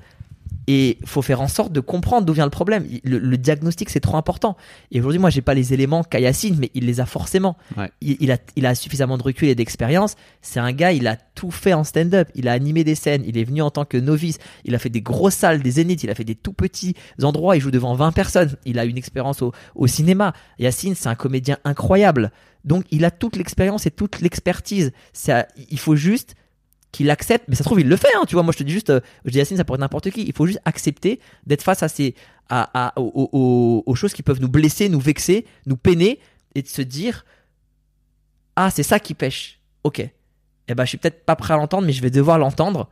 [0.68, 2.86] Et il faut faire en sorte de comprendre d'où vient le problème.
[3.06, 4.58] Le, le diagnostic, c'est trop important.
[4.92, 7.58] Et aujourd'hui, moi, j'ai pas les éléments qu'a Yacine, mais il les a forcément.
[7.78, 7.90] Ouais.
[8.02, 10.16] Il, il a, il a suffisamment de recul et d'expérience.
[10.42, 12.30] C'est un gars, il a tout fait en stand-up.
[12.36, 13.24] Il a animé des scènes.
[13.26, 14.38] Il est venu en tant que novice.
[14.66, 16.04] Il a fait des grosses salles, des zéniths.
[16.04, 17.56] Il a fait des tout petits endroits.
[17.56, 18.56] Il joue devant 20 personnes.
[18.66, 20.34] Il a une expérience au, au cinéma.
[20.60, 22.32] Yacine, c'est un comédien incroyable.
[22.66, 24.92] Donc, il a toute l'expérience et toute l'expertise.
[25.14, 26.36] Ça, il faut juste
[26.92, 28.44] qu'il accepte, mais ça se trouve, il le fait, hein, tu vois.
[28.44, 30.24] Moi, je te dis juste, euh, je dis Yacine, ça pourrait être n'importe qui.
[30.24, 32.16] Il faut juste accepter d'être face à ces,
[32.50, 36.20] à, à- aux, choses qui peuvent nous blesser, nous vexer, nous peiner,
[36.56, 37.26] et de se dire,
[38.56, 39.60] ah, c'est ça qui pêche.
[39.84, 40.00] Ok.
[40.00, 42.90] Eh ben, je suis peut-être pas prêt à l'entendre, mais je vais devoir l'entendre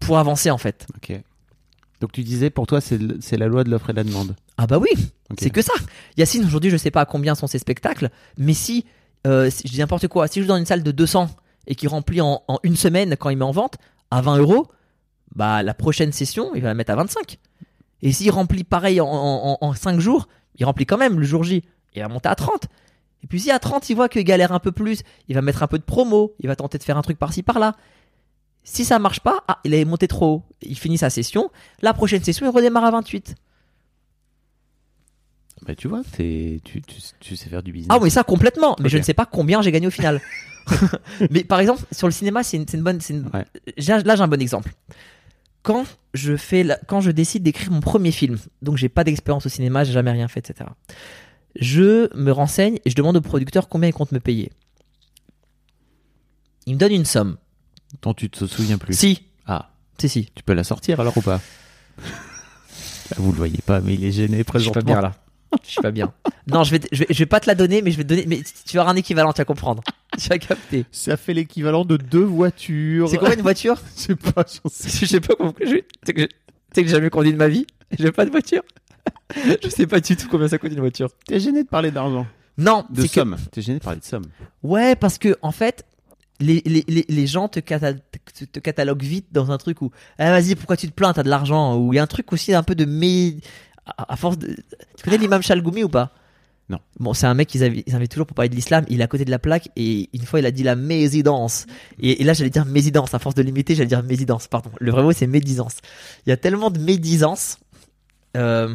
[0.00, 0.86] pour avancer, en fait.
[0.96, 1.12] Ok.
[2.00, 4.36] Donc tu disais pour toi c'est la loi de l'offre et de la demande.
[4.58, 4.88] Ah bah oui,
[5.38, 5.72] c'est que ça.
[6.16, 8.84] Yacine, aujourd'hui, je sais pas à combien sont ses spectacles, mais si,
[9.26, 11.28] euh, si- je dis n'importe quoi, si je joue dans une salle de 200
[11.66, 13.76] et qu'il remplit en, en une semaine quand il met en vente
[14.10, 14.66] à 20 euros,
[15.34, 17.38] bah la prochaine session, il va la mettre à 25.
[18.02, 20.28] Et s'il remplit pareil en, en, en 5 jours,
[20.58, 21.62] il remplit quand même le jour J,
[21.94, 22.66] il va monter à 30.
[23.24, 25.62] Et puis si à 30, il voit qu'il galère un peu plus, il va mettre
[25.62, 27.74] un peu de promo, il va tenter de faire un truc par-ci par-là.
[28.68, 30.42] Si ça marche pas, ah, il est monté trop haut.
[30.60, 31.50] Il finit sa session.
[31.82, 33.36] La prochaine session, il redémarre à 28.
[35.64, 37.88] Bah tu vois, t'es- tu, tu, tu sais faire du business.
[37.90, 38.74] Ah oui, ça complètement.
[38.80, 40.20] Mais je ne sais pas combien j'ai gagné au final.
[41.30, 42.98] mais par exemple, sur le cinéma, c'est une, bonne.
[43.08, 43.44] une- Ouais.
[43.78, 44.72] Là, j'ai un bon exemple.
[45.62, 49.46] Quand je fais, la- quand je décide d'écrire mon premier film, donc j'ai pas d'expérience
[49.46, 50.68] au cinéma, j'ai jamais rien fait, etc.
[51.54, 54.50] Je me renseigne et je demande au producteur combien il compte me payer.
[56.66, 57.36] Il me donne une somme.
[58.02, 58.94] Dont tu te souviens plus.
[58.94, 60.30] Si, Ah, si, si.
[60.34, 61.40] tu peux la sortir alors ou pas?
[61.98, 64.72] Là, Vous le voyez pas, mais il est gêné Je suis présentement.
[64.82, 65.14] pas bien là.
[65.64, 66.12] Je suis pas bien.
[66.48, 68.08] Non, je vais, je vais, je vais pas te la donner, mais je vais te
[68.08, 68.24] donner.
[68.28, 69.82] Mais tu auras un équivalent, tu vas comprendre.
[70.18, 70.86] Tu vas capter.
[70.92, 73.08] Ça fait l'équivalent de deux voitures.
[73.10, 73.74] C'est combien une voiture?
[73.96, 74.88] Je sais pas, j'en sais.
[74.88, 76.28] Je sais pas comment je Tu sais que
[76.74, 77.66] j'ai jamais conduit de ma vie.
[77.98, 78.62] J'ai pas de voiture.
[79.62, 81.08] Je sais pas du tout combien ça coûte une voiture.
[81.26, 82.26] T'es gêné de parler d'argent.
[82.56, 83.36] Non, De que- somme.
[83.50, 84.24] T'es gêné de parler de somme.
[84.62, 85.84] Ouais, parce que en fait,
[86.40, 90.30] les, les, les, les gens te, cata- te, cataloguent vite dans un truc où ah,
[90.30, 92.52] vas-y, pourquoi tu te plains, t'as de l'argent Ou il y a un truc aussi
[92.54, 93.38] un peu de mé...
[93.86, 94.54] à, à force de.
[94.96, 96.12] Tu connais l'imam Chalgoumi ou pas?
[96.68, 96.80] Non.
[96.98, 98.84] Bon, c'est un mec qu'ils avaient toujours pour parler de l'islam.
[98.88, 101.66] Il est à côté de la plaque et une fois il a dit la mésidence.
[102.00, 103.14] Et, et là j'allais dire mésidence.
[103.14, 104.48] À force de l'imiter, j'allais dire mésidence.
[104.48, 104.70] Pardon.
[104.80, 105.76] Le vrai mot c'est médisance.
[106.26, 107.58] Il y a tellement de médisance
[108.36, 108.74] euh,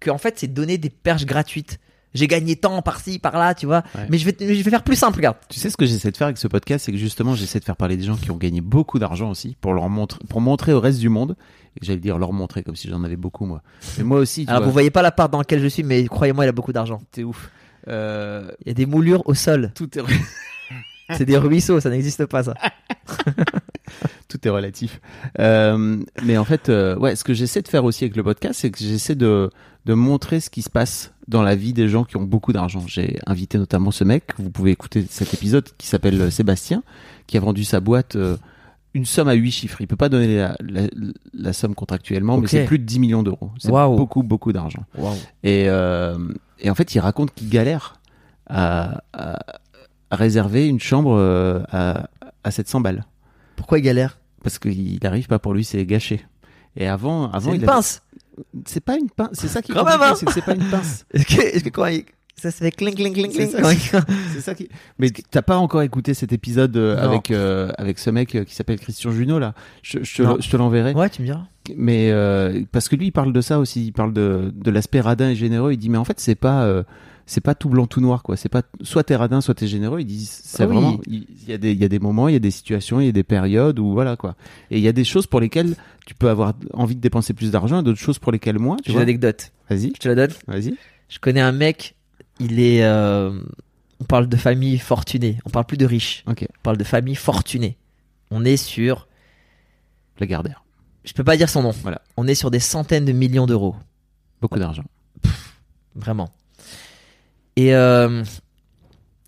[0.00, 1.78] que en fait c'est donner des perches gratuites.
[2.14, 3.82] J'ai gagné tant par-ci, par-là, tu vois.
[3.94, 4.06] Ouais.
[4.08, 5.36] Mais je vais, je vais faire plus simple, regarde.
[5.48, 7.64] Tu sais ce que j'essaie de faire avec ce podcast, c'est que justement j'essaie de
[7.64, 10.72] faire parler des gens qui ont gagné beaucoup d'argent aussi pour leur montrer, pour montrer
[10.72, 11.36] au reste du monde.
[11.76, 13.62] Et j'allais dire leur montrer comme si j'en avais beaucoup moi.
[13.98, 15.82] Mais moi aussi, tu Alors vois, vous voyez pas la part dans laquelle je suis,
[15.82, 17.00] mais croyez-moi, il a beaucoup d'argent.
[17.12, 17.50] t'es ouf.
[17.88, 19.70] Euh, Il y a des moulures au sol.
[19.74, 20.02] tout est
[21.16, 22.54] C'est des ruisseaux, ça n'existe pas ça.
[24.28, 25.00] tout est relatif.
[25.38, 28.60] Euh, mais en fait, euh, ouais, ce que j'essaie de faire aussi avec le podcast,
[28.60, 29.50] c'est que j'essaie de,
[29.88, 32.84] de montrer ce qui se passe dans la vie des gens qui ont beaucoup d'argent.
[32.86, 36.82] J'ai invité notamment ce mec, vous pouvez écouter cet épisode, qui s'appelle euh, Sébastien,
[37.26, 38.36] qui a vendu sa boîte euh,
[38.92, 39.80] une somme à 8 chiffres.
[39.80, 40.82] Il peut pas donner la, la,
[41.32, 43.50] la somme contractuellement, mais c'est plus de 10 millions d'euros.
[43.58, 44.84] C'est beaucoup, beaucoup d'argent.
[45.42, 46.18] Et, euh,
[46.60, 47.98] et en fait, il raconte qu'il galère
[48.46, 49.38] à, à-
[50.10, 51.18] à réserver une chambre
[51.70, 52.08] à,
[52.44, 53.04] à 700 balles.
[53.56, 54.18] Pourquoi il galère?
[54.42, 56.24] Parce qu'il n'arrive pas pour lui, c'est gâché.
[56.76, 58.02] Et avant, avant il une avait- pince.
[58.66, 60.14] C'est pas une pince, c'est ça qui est Quand même, hein.
[60.16, 61.04] c'est que c'est pas une pince.
[61.12, 62.04] Est-ce que, est-ce que quand il-
[62.36, 63.78] Ça se fait cling, cling, cling, C'est cling.
[63.78, 64.00] ça.
[64.32, 64.68] C'est ça qui.
[64.98, 67.02] Mais t'as pas encore écouté cet épisode euh, Non.
[67.08, 69.54] avec euh, avec ce mec euh, qui s'appelle Christian Junot là.
[69.82, 70.34] Je, je te Non.
[70.36, 70.94] le- je te l'enverrai.
[70.94, 71.46] ouais, tu me diras.
[71.76, 73.86] Mais euh, parce que lui, il parle de ça aussi.
[73.86, 75.72] Il parle de de l'aspect radin et généreux.
[75.72, 76.84] Il dit mais en fait c'est pas euh,
[77.28, 78.36] c'est pas tout blanc tout noir quoi.
[78.36, 80.00] C'est pas soit t'es radin soit t'es généreux.
[80.00, 80.72] Il dit c'est Ah oui.
[80.74, 83.00] vraiment il y a des il y a des moments, il y a des situations,
[83.00, 84.34] il y a des périodes où voilà quoi.
[84.70, 85.76] Et il y a des choses pour lesquelles
[86.06, 88.76] tu peux avoir envie de dépenser plus d'argent, et d'autres choses pour lesquelles moins.
[88.78, 89.52] Tu J'ai une anecdote.
[89.70, 90.30] Vas-y, Je te la donne.
[90.46, 90.74] vas-y.
[91.10, 91.94] Je connais un mec,
[92.40, 92.82] il est.
[92.82, 93.38] euh,
[94.00, 95.38] on parle de famille fortunée.
[95.44, 96.24] On parle plus de riches.
[96.26, 96.46] Ok.
[96.48, 97.76] On parle de famille fortunée.
[98.30, 99.06] On est sur.
[100.20, 100.64] La Gardère.
[101.04, 101.72] Je peux pas dire son nom.
[101.82, 102.00] Voilà.
[102.16, 103.74] On est sur des centaines de millions d'euros.
[104.40, 104.84] Beaucoup d'argent.
[105.94, 106.30] Vraiment.
[107.58, 108.22] Et euh,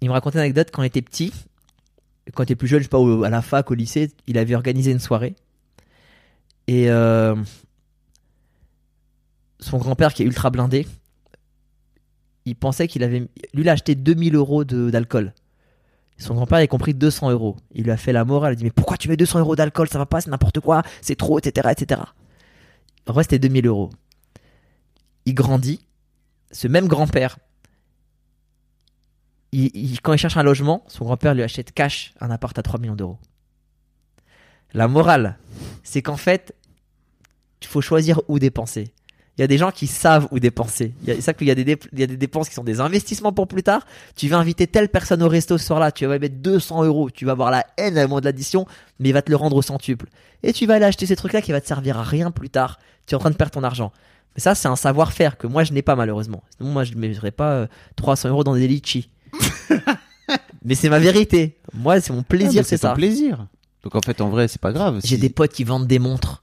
[0.00, 1.32] il me racontait une anecdote quand il était petit.
[2.32, 4.54] Quand il était plus jeune, je sais pas, à la fac, au lycée, il avait
[4.54, 5.34] organisé une soirée.
[6.68, 7.34] Et euh,
[9.58, 10.86] son grand-père, qui est ultra blindé,
[12.44, 13.18] il pensait qu'il avait.
[13.18, 15.34] Lui, il a acheté 2000 euros d'alcool.
[16.16, 17.56] Son grand-père a compris 200 euros.
[17.72, 18.52] Il lui a fait la morale.
[18.52, 19.88] Il dit Mais pourquoi tu mets 200 euros d'alcool?
[19.88, 21.68] Ça va pas, c'est n'importe quoi, c'est trop, etc.
[21.76, 22.02] etc.
[23.08, 23.90] En vrai, c'était 2000 euros.
[25.26, 25.80] Il grandit.
[26.52, 27.38] Ce même grand-père,
[30.02, 32.96] quand il cherche un logement, son grand-père lui achète cash un appart à 3 millions
[32.96, 33.18] d'euros.
[34.72, 35.38] La morale,
[35.82, 36.54] c'est qu'en fait,
[37.60, 38.92] il faut choisir où dépenser.
[39.36, 40.92] Il y a des gens qui savent où dépenser.
[41.04, 43.48] C'est ça qu'il y a des, y a des dépenses qui sont des investissements pour
[43.48, 43.86] plus tard.
[44.14, 47.24] Tu vas inviter telle personne au resto ce soir-là, tu vas mettre 200 euros, tu
[47.24, 48.66] vas avoir la haine à moment de l'addition,
[48.98, 50.06] mais il va te le rendre au centuple.
[50.42, 52.78] Et tu vas aller acheter ces trucs-là qui va te servir à rien plus tard.
[53.06, 53.92] Tu es en train de perdre ton argent.
[54.36, 56.42] Mais ça, c'est un savoir-faire que moi, je n'ai pas malheureusement.
[56.56, 59.10] Sinon, moi, je ne mettrais pas euh, 300 euros dans des litchis.
[60.64, 61.58] mais c'est ma vérité.
[61.74, 62.94] Moi, c'est mon Ah, plaisir, c'est ton ça.
[62.94, 63.46] plaisir.
[63.82, 65.00] Donc en fait, en vrai, c'est pas grave.
[65.02, 66.42] J'ai Si- des potes qui vendent des montres.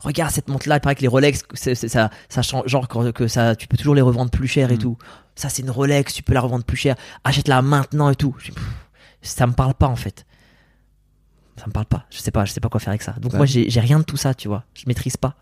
[0.00, 3.56] Regarde cette montre là, il paraît que les Rolex, ça, ça change, genre que, ça,
[3.56, 4.78] tu peux toujours les revendre plus cher et Mm.
[4.78, 4.98] tout.
[5.34, 6.94] Ça c'est une Rolex, tu peux la revendre plus cher.
[7.24, 8.34] Achète-la maintenant et tout.
[8.38, 8.64] Je dis, pff,
[9.22, 10.24] ça me parle pas en fait.
[11.56, 12.04] Ça me parle pas.
[12.10, 13.12] Je sais pas, je sais pas quoi faire avec ça.
[13.20, 14.64] Donc moi j'ai rien de tout ça, tu vois.
[14.74, 15.34] Je maîtrise pas.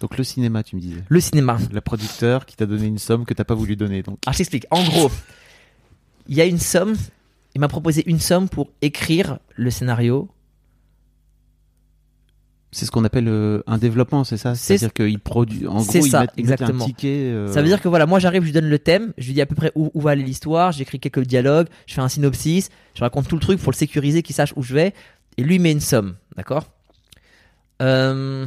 [0.00, 1.02] Donc le cinéma, tu me disais.
[1.08, 1.56] Le cinéma.
[1.72, 4.02] Le producteur qui t'a donné une somme que t'as pas voulu donner.
[4.02, 4.66] Donc Alors je t'explique.
[4.70, 5.10] En gros,
[6.28, 6.94] il y a une somme.
[7.54, 10.28] Il m'a proposé une somme pour écrire le scénario.
[12.74, 14.54] c'est ce qu'on appelle euh, un développement, c'est ça?
[14.54, 15.66] C'est- C'est-à-dire qu'il produit.
[15.66, 16.84] En gros, ça, ils mettent exactement.
[16.84, 17.30] un ticket.
[17.30, 19.34] euh, Ça veut dire que voilà, moi j'arrive, je lui donne le thème, je lui
[19.34, 22.08] dis à peu près où, où va aller l'histoire, j'écris quelques dialogues, je fais un
[22.08, 24.94] synopsis, je raconte tout le truc pour le sécuriser, qu'il sache où je vais,
[25.36, 26.70] et lui met une somme, d'accord?
[27.82, 28.46] Euh...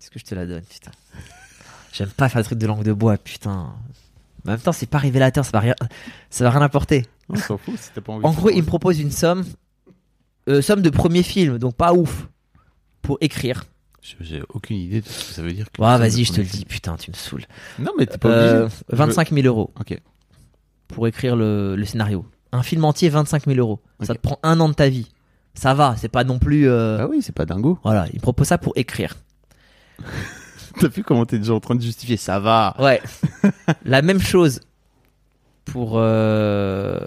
[0.00, 0.90] Est-ce que je te la donne, putain?
[1.94, 3.74] J'aime pas faire des trucs de langue de bois, putain.
[4.46, 5.74] En même temps, c'est pas révélateur, ça va rien,
[6.30, 7.06] ça va rien apporter.
[7.28, 8.24] On s'en fout si t'as pas envie.
[8.26, 9.44] En de gros, il me propose une somme,
[10.48, 12.28] euh, somme de premier film, donc pas ouf,
[13.02, 13.64] pour écrire.
[14.02, 15.66] Je- J'ai aucune idée de ce que ça veut dire.
[15.70, 17.44] que Ouais, ça vas-y, je te le dis, putain, tu me saoules.
[17.78, 18.76] Non, mais t'es pas Euh, obligé.
[18.90, 19.96] 25 000 euros Ok.
[20.88, 22.26] pour écrire le, le scénario.
[22.50, 23.80] Un film entier, 25 000 euros.
[24.00, 24.18] Ça Ok.
[24.18, 25.08] te prend un an de ta vie.
[25.54, 26.68] Ça va, c'est pas non plus.
[26.68, 27.78] euh, Ah oui, c'est pas dingo.
[27.84, 29.14] Voilà, il propose ça pour écrire.
[30.80, 32.74] T'as vu comment t'es déjà en train de justifier Ça va.
[32.78, 33.00] Ouais.
[33.84, 34.60] La même chose
[35.64, 36.98] pour euh,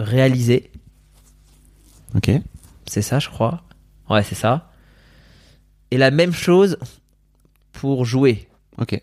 [0.00, 0.70] réaliser.
[2.14, 2.30] Ok.
[2.86, 3.62] C'est ça, je crois.
[4.10, 4.70] Ouais, c'est ça.
[5.90, 6.78] Et la même chose
[7.72, 8.48] pour jouer.
[8.78, 9.00] Ok.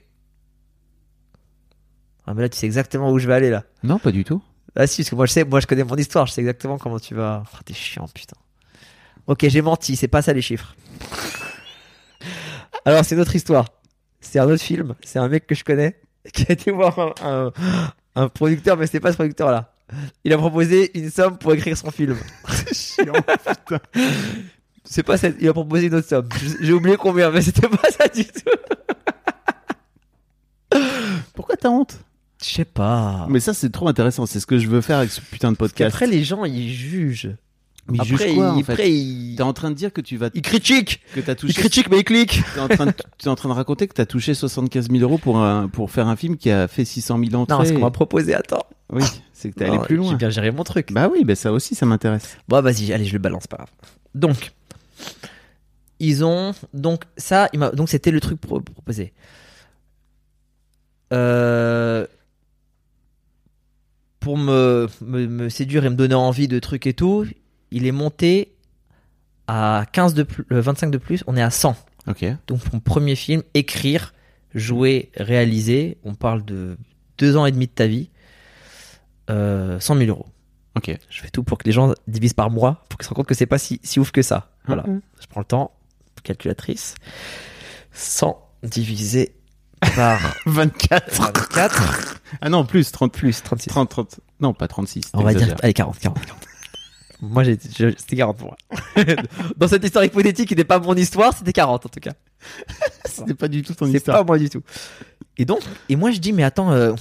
[2.26, 3.64] Ah, mais là, tu sais exactement où je vais aller là.
[3.84, 4.42] Non, pas du tout.
[4.76, 6.78] Ah si, parce que moi je sais, moi je connais mon histoire, je sais exactement
[6.78, 7.44] comment tu vas.
[7.54, 8.38] Oh, t'es chiant, putain.
[9.26, 10.76] Ok, j'ai menti, c'est pas ça les chiffres.
[12.86, 13.66] Alors c'est notre histoire.
[14.22, 14.96] C'est un autre film.
[15.04, 16.00] C'est un mec que je connais
[16.34, 17.52] qui a été voir un, un-
[18.16, 19.74] un producteur, mais c'était pas ce producteur là.
[20.24, 22.16] Il a proposé une somme pour écrire son film.
[22.72, 23.14] Chiant.
[24.84, 25.30] C'est pas ça.
[25.40, 26.28] Il a proposé une autre somme.
[26.62, 28.50] J'ai oublié combien, mais c'était pas ça du tout.
[31.34, 32.00] Pourquoi t'as honte?
[32.42, 33.26] Je sais pas.
[33.30, 34.26] Mais ça, c'est trop intéressant.
[34.26, 35.92] C'est ce que je veux faire avec ce putain de Parce podcast.
[35.92, 37.36] qu'après les gens ils jugent.
[37.92, 39.36] Mais après, jugent quoi, ils, en fait après.
[39.38, 41.02] T'es en train de dire que tu vas ils critiquent.
[41.14, 41.54] que t'as Ils touché.
[41.54, 42.42] critiquent mais ils cliquent.
[42.54, 42.94] T'es en train de
[43.30, 46.16] en train de raconter que t'as touché 75 000 euros pour un pour faire un
[46.16, 47.58] film qui a fait 600 000 entrées.
[47.58, 48.64] Non, ce qu'on m'a proposé, attends.
[48.92, 50.10] Oui, c'est que t'es allé plus loin.
[50.12, 50.92] J'ai bien géré mon truc.
[50.92, 52.38] Bah oui, bah ça aussi, ça m'intéresse.
[52.48, 53.70] Bon, vas-y, allez, je le balance, pas grave.
[54.16, 54.52] Donc,
[56.00, 56.54] ils ont.
[56.74, 59.14] Donc, ça, il donc c'était le truc pro- proposé.
[61.14, 62.06] Euh,
[64.20, 67.26] Pour me, me, me séduire et me donner envie de trucs et tout,
[67.72, 68.56] il est monté
[69.48, 71.76] à 15 de plus, euh, 25 de plus, on est à 100.
[72.08, 72.26] Ok.
[72.48, 74.14] Donc, mon premier film, écrire,
[74.54, 76.78] jouer, réaliser, on parle de
[77.18, 78.10] deux ans et demi de ta vie,
[79.30, 80.26] euh, 100 000 euros.
[80.76, 80.96] Ok.
[81.10, 83.28] Je fais tout pour que les gens divisent par mois, pour qu'ils se rendent compte
[83.28, 84.52] que c'est pas si, si ouf que ça.
[84.66, 84.84] Voilà.
[84.84, 85.02] Mhm.
[85.20, 85.72] Je prends le temps,
[86.24, 86.96] calculatrice.
[87.92, 89.36] 100 divisé
[89.96, 91.22] par 24.
[91.22, 93.70] 24 Ah non, plus, 30 plus 36.
[93.70, 94.20] 30, 30.
[94.40, 95.10] Non, pas 36.
[95.14, 96.49] On va dire, allez, 40, 40, 40.
[97.22, 98.58] Moi, j'ai, c'était 40 pour moi.
[99.58, 102.14] Dans cette histoire hypothétique qui n'est pas mon histoire, c'était 40 en tout cas.
[103.06, 104.20] C'était pas du tout ton C'est histoire.
[104.20, 104.62] pas moi du tout.
[105.38, 105.60] Et donc,
[105.90, 106.94] et moi je dis, mais attends, euh,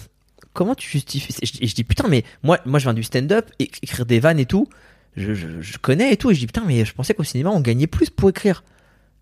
[0.52, 3.04] comment tu justifies Et je, et je dis, putain, mais moi, moi je viens du
[3.04, 4.68] stand-up, écrire des vannes et tout,
[5.16, 6.30] je, je, je connais et tout.
[6.32, 8.64] Et je dis, putain, mais je pensais qu'au cinéma on gagnait plus pour écrire.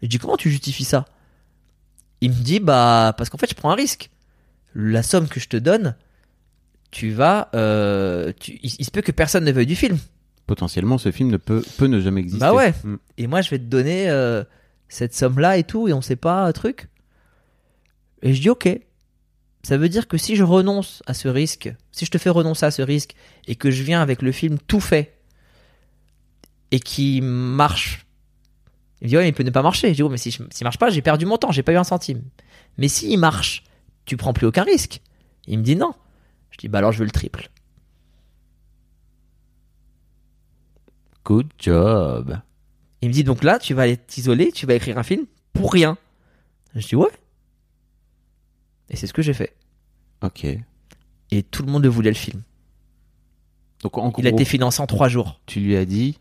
[0.02, 1.04] Je dis, comment tu justifies ça?
[2.22, 4.08] Il me dit, bah, parce qu'en fait, je prends un risque.
[4.74, 5.94] La somme que je te donne,
[6.90, 7.50] tu vas.
[7.54, 9.98] euh, tu- il, il se peut que personne ne veuille du film.
[10.46, 12.40] Potentiellement, ce film ne peut, peut ne jamais exister.
[12.40, 12.72] Bah ouais.
[12.84, 12.96] Mm.
[13.18, 14.44] Et moi, je vais te donner euh,
[14.88, 16.88] cette somme-là et tout, et on sait pas un truc.
[18.22, 18.68] Et je dis ok.
[19.62, 22.64] Ça veut dire que si je renonce à ce risque, si je te fais renoncer
[22.64, 23.16] à ce risque,
[23.48, 25.18] et que je viens avec le film tout fait,
[26.70, 28.06] et qui marche,
[29.00, 29.88] il me dit ouais, il peut ne pas marcher.
[29.88, 31.76] Je dis ouais, mais si s'il marche pas, j'ai perdu mon temps, j'ai pas eu
[31.76, 32.22] un centime.
[32.78, 33.64] Mais s'il marche,
[34.04, 35.00] tu prends plus aucun risque.
[35.46, 35.92] Il me dit non.
[36.50, 37.50] Je dis bah alors je veux le triple.
[41.26, 42.40] Good job.
[43.02, 45.72] Il me dit donc là, tu vas aller t'isoler, tu vas écrire un film pour
[45.72, 45.98] rien.
[46.76, 47.10] Je dis ouais.
[48.90, 49.56] Et c'est ce que j'ai fait.
[50.22, 50.46] Ok.
[51.32, 52.42] Et tout le monde voulait le film.
[53.82, 55.40] Donc en gros, Il a été financé en trois jours.
[55.46, 56.20] tu lui as dit,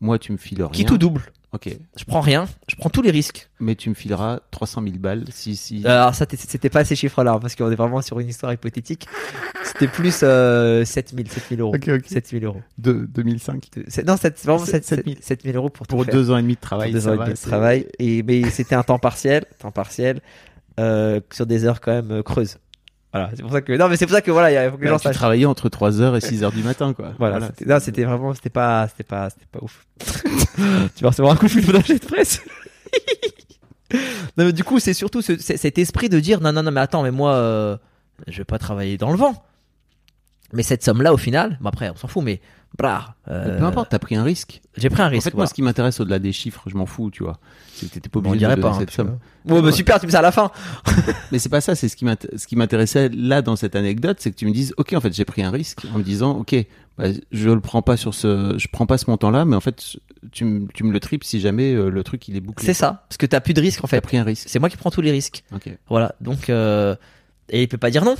[0.00, 0.72] moi tu me files rien.
[0.72, 1.30] Qui tout double.
[1.52, 1.68] Ok.
[1.96, 3.48] Je prends rien, je prends tous les risques.
[3.60, 5.86] Mais tu me fileras 300 000 balles si si.
[5.86, 9.06] Alors ça, c'était pas ces chiffres-là, parce qu'on est vraiment sur une histoire hypothétique.
[9.64, 11.74] C'était plus euh, 7000, 7000 euros.
[11.74, 12.04] Ok, ok.
[12.06, 12.60] 7000 euros.
[12.78, 13.68] de 2005.
[13.88, 16.12] C'est- Non, c'est vraiment Sept- 7000 7000 euros pour, tout Pour faire.
[16.14, 16.92] deux ans et demi de Pour travail.
[16.92, 17.86] deux ça ans et va, demi de travail.
[17.98, 20.20] Et, mais c'était un temps partiel, temps partiel,
[20.78, 22.58] euh, sur des heures quand même euh, creuses.
[23.12, 24.82] Voilà, c'est pour ça que, non, mais c'est pour ça que voilà, il faut que
[24.82, 25.16] les Bah, gens tu sachent.
[25.16, 27.12] travaillais entre 3h et 6h du matin, quoi.
[27.18, 29.86] Voilà, c'était- non, c'était vraiment, c'était pas, c'était pas, c'était pas ouf.
[30.96, 32.42] tu vas recevoir un coup de fil pour de presse.
[34.36, 36.70] non, mais du coup, c'est surtout ce- c'est- cet esprit de dire non, non, non,
[36.70, 37.76] mais attends, mais moi, euh,
[38.26, 39.42] je vais pas travailler dans le vent.
[40.52, 42.40] Mais cette somme-là, au final, bon après, on s'en fout, mais
[42.76, 44.60] bra, euh, Peu importe, t'as pris un risque.
[44.76, 45.30] j'ai pris un En risque.
[45.30, 47.38] fait, moi, ce qui m'intéresse au-delà des chiffres, je m'en fous, tu vois.
[47.74, 48.70] C'est que t'étais pas Bon, on obligé de dirait me pas.
[48.70, 49.18] hein, cette somme.
[49.46, 50.50] Ouais, bah super, tu me ça à la fin.
[51.32, 51.96] Mais c'est pas ça, c'est ce
[52.46, 55.24] qui m'intéressait là dans cette anecdote, c'est que tu me dises, ok, en fait, j'ai
[55.24, 56.54] pris un risque en me disant, ok,
[56.98, 59.96] bah, je le prends pas sur ce, je prends pas ce montant-là, mais en fait,
[60.32, 62.64] tu, me- tu le triples si jamais euh, le truc il est bouclé.
[62.66, 64.00] C'est ça, parce que t'as plus de risque en T'as fait.
[64.00, 64.48] pris un risque.
[64.48, 65.44] C'est moi qui prends tous les risques.
[65.54, 65.68] Ok.
[65.88, 66.96] Voilà, donc euh,
[67.50, 68.14] et il peut pas dire non,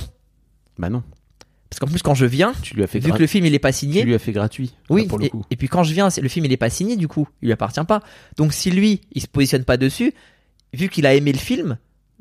[0.77, 1.01] Bah non,
[1.69, 3.53] parce qu'en plus quand je viens, tu lui as fait, vu que le film il
[3.53, 4.73] est pas signé, tu lui as fait gratuit.
[4.89, 5.43] Oui, là, pour le et, coup.
[5.51, 7.53] et puis quand je viens, le film il est pas signé du coup, il lui
[7.53, 8.01] appartient pas.
[8.37, 10.13] Donc si lui, il se positionne pas dessus,
[10.73, 11.77] vu qu'il a aimé le film,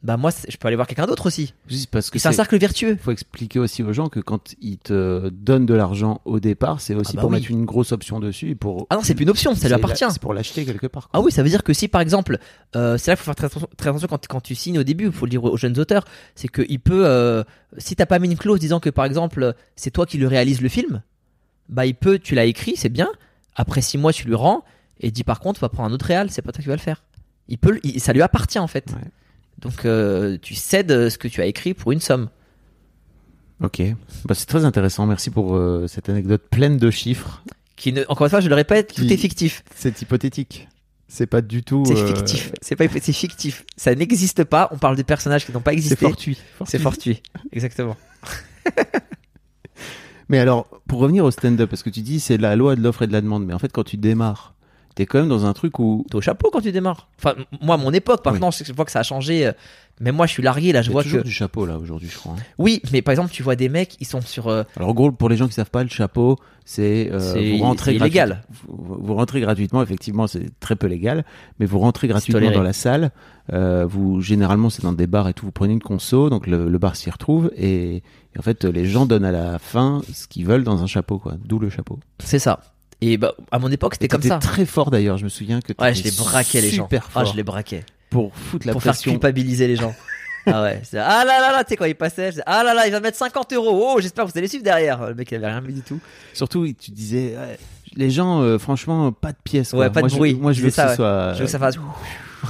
[0.07, 1.53] bah moi je peux aller voir quelqu'un d'autre aussi.
[1.69, 2.97] Juste parce que C'est un cercle vertueux.
[3.03, 6.95] faut expliquer aussi aux gens que quand ils te donnent de l'argent au départ, c'est
[6.95, 7.37] aussi Ah bah pour oui.
[7.39, 8.87] mettre une grosse option dessus et pour.
[8.91, 10.05] Ah non, c'est plus une option, ça lui la- appartient.
[10.11, 11.09] C'est pour l'acheter quelque part.
[11.09, 11.21] quoi.
[11.21, 12.39] Ah oui, ça veut dire que si par exemple,
[12.77, 14.85] euh, c'est là qu'il faut faire très attention, très attention quand, quand tu signes au
[14.85, 16.05] début, il faut le dire aux jeunes auteurs,
[16.37, 17.43] c'est que il peut, euh,
[17.79, 20.61] si t'as pas mis une clause disant que par exemple c'est toi qui le réalise
[20.61, 21.03] le film,
[21.69, 23.09] bah il peut, tu l'as écrit, c'est bien.
[23.57, 24.63] Après six mois, tu lui rends
[25.01, 26.81] et dis par contre, va prendre un autre réal, c'est pas toi qui vas le
[26.81, 27.03] faire.
[27.49, 28.87] Il peut, il- ça lui appartient en fait.
[28.93, 29.11] Ouais.
[29.61, 32.29] Donc euh, tu cèdes ce que tu as écrit pour une somme.
[33.63, 33.81] Ok,
[34.27, 35.07] bah, c'est très intéressant.
[35.07, 37.43] Merci pour euh, cette anecdote pleine de chiffres.
[37.77, 39.63] Qui ne, encore une fois, je le répète, tout Qui- est fictif.
[39.75, 40.69] C'est hypothétique.
[41.09, 41.85] C'est pas du tout.
[41.87, 42.53] C'est euh, fictif.
[42.61, 43.65] C'est pas, c'est fictif.
[43.77, 44.69] Ça n'existe pas.
[44.73, 45.97] On parle de personnages qui n'ont pas C'est existé.
[45.97, 46.39] fortuit.
[46.67, 47.23] C'est fortuit.
[47.53, 47.97] Exactement.
[50.29, 53.03] Mais alors, pour revenir au stand-up, parce que tu dis c'est la loi de l'offre
[53.03, 54.55] et de la demande, mais en fait, quand tu démarres,
[54.97, 57.07] t'es quand même dans un truc où T'es au chapeau quand tu démarres.
[57.19, 59.47] Enfin, moi, mon époque, maintenant, je vois que ça a changé.
[59.47, 59.53] euh,
[60.01, 60.83] Mais moi, je suis largué là.
[60.83, 61.25] Je vois toujours que.
[61.25, 62.33] du chapeau là aujourd'hui, je crois.
[62.33, 62.43] hein.
[62.59, 64.49] Oui, mais par exemple, tu vois des mecs, ils sont sur.
[64.49, 67.59] euh, Alors, en gros, pour les gens qui savent pas, le chapeau, c'est euh, vous
[67.65, 68.43] rentrez illégal.
[68.69, 71.25] Vous, vous rentrez gratuitement, effectivement, c'est très peu légal,
[71.61, 72.55] mais vous rentrez gratuitement toléré.
[72.57, 73.11] dans la salle.
[73.53, 75.47] euh, vous généralement, c'est dans des bars et tout.
[75.47, 78.03] Vous prenez une conso, donc le, le bar s'y retrouve et, et
[78.39, 81.35] en fait, les gens donnent à la fin ce qu'ils veulent dans un chapeau, quoi.
[81.45, 81.99] D'où le chapeau.
[82.19, 82.61] C'est ça.
[83.01, 84.39] Et bah, à mon époque, c'était comme ça.
[84.39, 86.85] Très fort d'ailleurs, je me souviens que Ouais, je les braquais les gens.
[86.85, 87.85] Super Ah, fort je les braquais.
[88.11, 89.13] pour foutre la pour faire pression.
[89.13, 89.95] culpabiliser les gens.
[90.47, 90.81] ah ouais.
[90.85, 92.93] c'est- Ah là là là, tu sais, quand il passait, je ah là là, il
[92.93, 93.95] va mettre 50 euros.
[93.97, 95.09] Oh, j'espère que vous allez suivre derrière.
[95.09, 96.01] Le mec, il avait rien mis du tout.
[96.33, 97.59] Surtout, tu disais, ouais,
[97.97, 99.71] les gens, euh, franchement, pas de pièces.
[99.71, 99.81] quoi.
[99.81, 100.35] Ouais, pas de moi, je- bruit.
[100.35, 101.77] moi, je veux que ça, ce soit Je veux que ça fasse.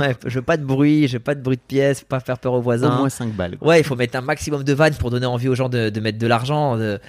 [0.01, 2.38] Ouais, je veux pas de bruit, je veux pas de bruit de pièces, pas faire
[2.38, 2.94] peur aux au voisins.
[2.99, 3.57] moins 5 balles.
[3.57, 3.68] quoi.
[3.68, 6.01] Ouais, il faut mettre un maximum de vannes pour donner envie aux gens de, de
[6.01, 6.76] mettre de l'argent.
[6.76, 7.01] de-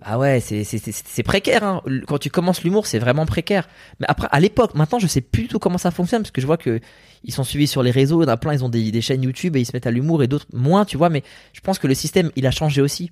[0.00, 1.64] Ah ouais, c'est c'est- c'est- c'est précaire.
[1.64, 1.82] Hein.
[2.06, 3.68] Quand tu commences l'humour, c'est vraiment précaire.
[3.98, 6.40] Mais après, à l'époque, maintenant, je sais plus du tout comment ça fonctionne parce que
[6.40, 6.78] je vois que
[7.24, 8.20] ils sont suivis sur les réseaux.
[8.22, 9.88] Il y en a plein, ils ont des, des chaînes YouTube et ils se mettent
[9.88, 11.08] à l'humour et d'autres moins, tu vois.
[11.10, 13.10] Mais je pense que le système, il a changé aussi.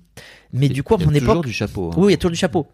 [0.53, 1.89] Mais du coup, à Il y a mon toujours époque, du chapeau.
[1.91, 1.95] hein.
[1.97, 2.67] oui, il y a toujours du chapeau.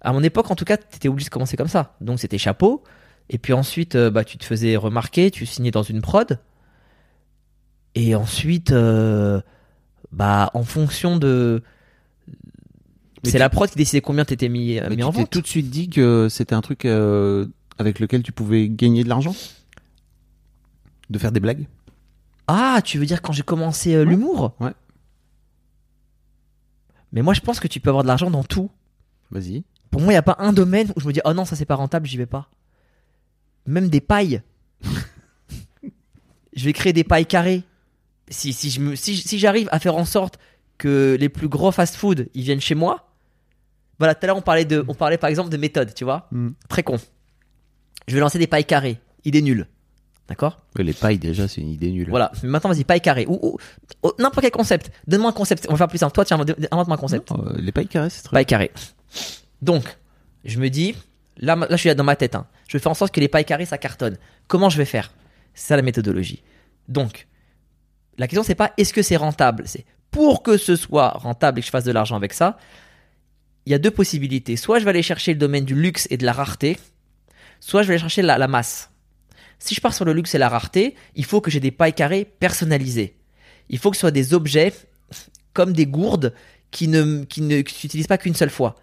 [0.00, 1.96] À mon époque, en tout cas, t'étais obligé de commencer comme ça.
[2.00, 2.84] Donc c'était chapeau.
[3.30, 6.38] Et puis ensuite, euh, bah, tu te faisais remarquer, tu signais dans une prod.
[7.96, 9.40] Et ensuite, euh,
[10.12, 11.62] Bah, en fonction de.
[13.26, 15.30] Mais C'est la prod qui décidait combien t'étais mis, Mais mis tu en vente.
[15.30, 17.46] tout de suite dit que c'était un truc euh,
[17.78, 19.34] avec lequel tu pouvais gagner de l'argent
[21.10, 21.66] De faire des blagues
[22.46, 24.72] Ah, tu veux dire quand j'ai commencé euh, l'humour Ouais.
[27.12, 28.70] Mais moi, je pense que tu peux avoir de l'argent dans tout.
[29.30, 29.64] Vas-y.
[29.90, 31.56] Pour moi, il n'y a pas un domaine où je me dis, oh non, ça
[31.56, 32.50] c'est pas rentable, j'y vais pas.
[33.66, 34.42] Même des pailles.
[36.54, 37.62] je vais créer des pailles carrées.
[38.28, 40.38] Si, si, je me- si, si j'arrive à faire en sorte
[40.78, 43.05] que les plus gros fast-food, ils viennent chez moi.
[43.98, 46.26] Voilà, tout à l'heure, on parlait, de, on parlait par exemple de méthode, tu vois.
[46.30, 46.50] Mm.
[46.68, 46.96] Très con.
[48.08, 49.00] Je vais lancer des pailles carrées.
[49.24, 49.66] Idée nulle.
[50.28, 50.58] D'accord?
[50.76, 52.08] Ouais, les pailles, déjà, c'est une idée nulle.
[52.10, 52.32] Voilà.
[52.42, 53.26] Mais maintenant, vas-y, paille carrée.
[53.28, 53.58] Ou, ou-
[54.02, 54.90] ou n'importe quel concept.
[55.06, 55.66] Donne-moi un concept.
[55.68, 56.12] On va faire plus simple.
[56.12, 56.38] Toi, tiens,
[56.70, 57.30] invente-moi un concept.
[57.30, 58.72] Non, euh, les pailles carrées, c'est très Paille carrée.
[59.62, 59.84] Donc,
[60.44, 60.94] je me dis,
[61.38, 62.34] là, là je suis là dans ma tête.
[62.34, 62.46] hein.
[62.68, 64.18] Je vais faire en sorte que les pailles carrées, ça cartonne.
[64.48, 65.12] Comment je vais faire?
[65.54, 66.42] C'est ça la méthodologie.
[66.88, 67.26] Donc,
[68.18, 69.62] la question, c'est pas est-ce que c'est rentable?
[69.66, 72.58] C'est pour que ce soit rentable et que je fasse de l'argent avec ça,
[73.66, 74.56] il y a deux possibilités.
[74.56, 76.78] Soit je vais aller chercher le domaine du luxe et de la rareté,
[77.60, 78.90] soit je vais aller chercher la, masse.
[79.58, 81.92] Si je pars sur le luxe et la rareté, il faut que j'ai des pailles
[81.92, 83.16] carrées personnalisées.
[83.68, 84.72] Il faut que ce soit des objets
[85.52, 86.32] comme des gourdes
[86.70, 88.76] qui ne, qui ne s'utilisent pas qu'une seule fois.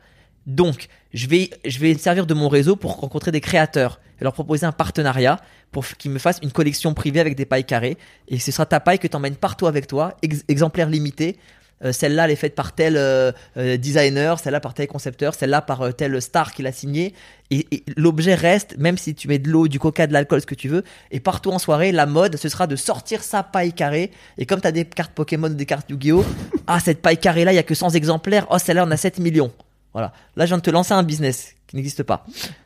[0.45, 4.33] Donc, je vais, je vais servir de mon réseau pour rencontrer des créateurs et leur
[4.33, 5.39] proposer un partenariat
[5.71, 7.97] pour qu'ils me fassent une collection privée avec des pailles carrées.
[8.27, 11.37] Et ce sera ta paille que tu emmènes partout avec toi, ex- exemplaire limité.
[11.83, 15.61] Euh, celle-là, elle est faite par tel euh, euh, designer, celle-là par tel concepteur, celle-là
[15.61, 17.13] par tel star qui l'a signé.
[17.51, 20.45] Et, et l'objet reste, même si tu mets de l'eau, du coca, de l'alcool, ce
[20.45, 20.83] que tu veux.
[21.11, 24.11] Et partout en soirée, la mode, ce sera de sortir sa paille carrée.
[24.37, 26.25] Et comme tu as des cartes Pokémon, des cartes Yu-Gi-Oh!
[26.67, 28.47] ah, cette paille carrée-là, il y a que 100 exemplaires.
[28.49, 29.51] Oh, celle-là, on a 7 millions.
[29.93, 30.11] Voilà.
[30.35, 32.25] Là, je viens de te lancer un business qui n'existe pas.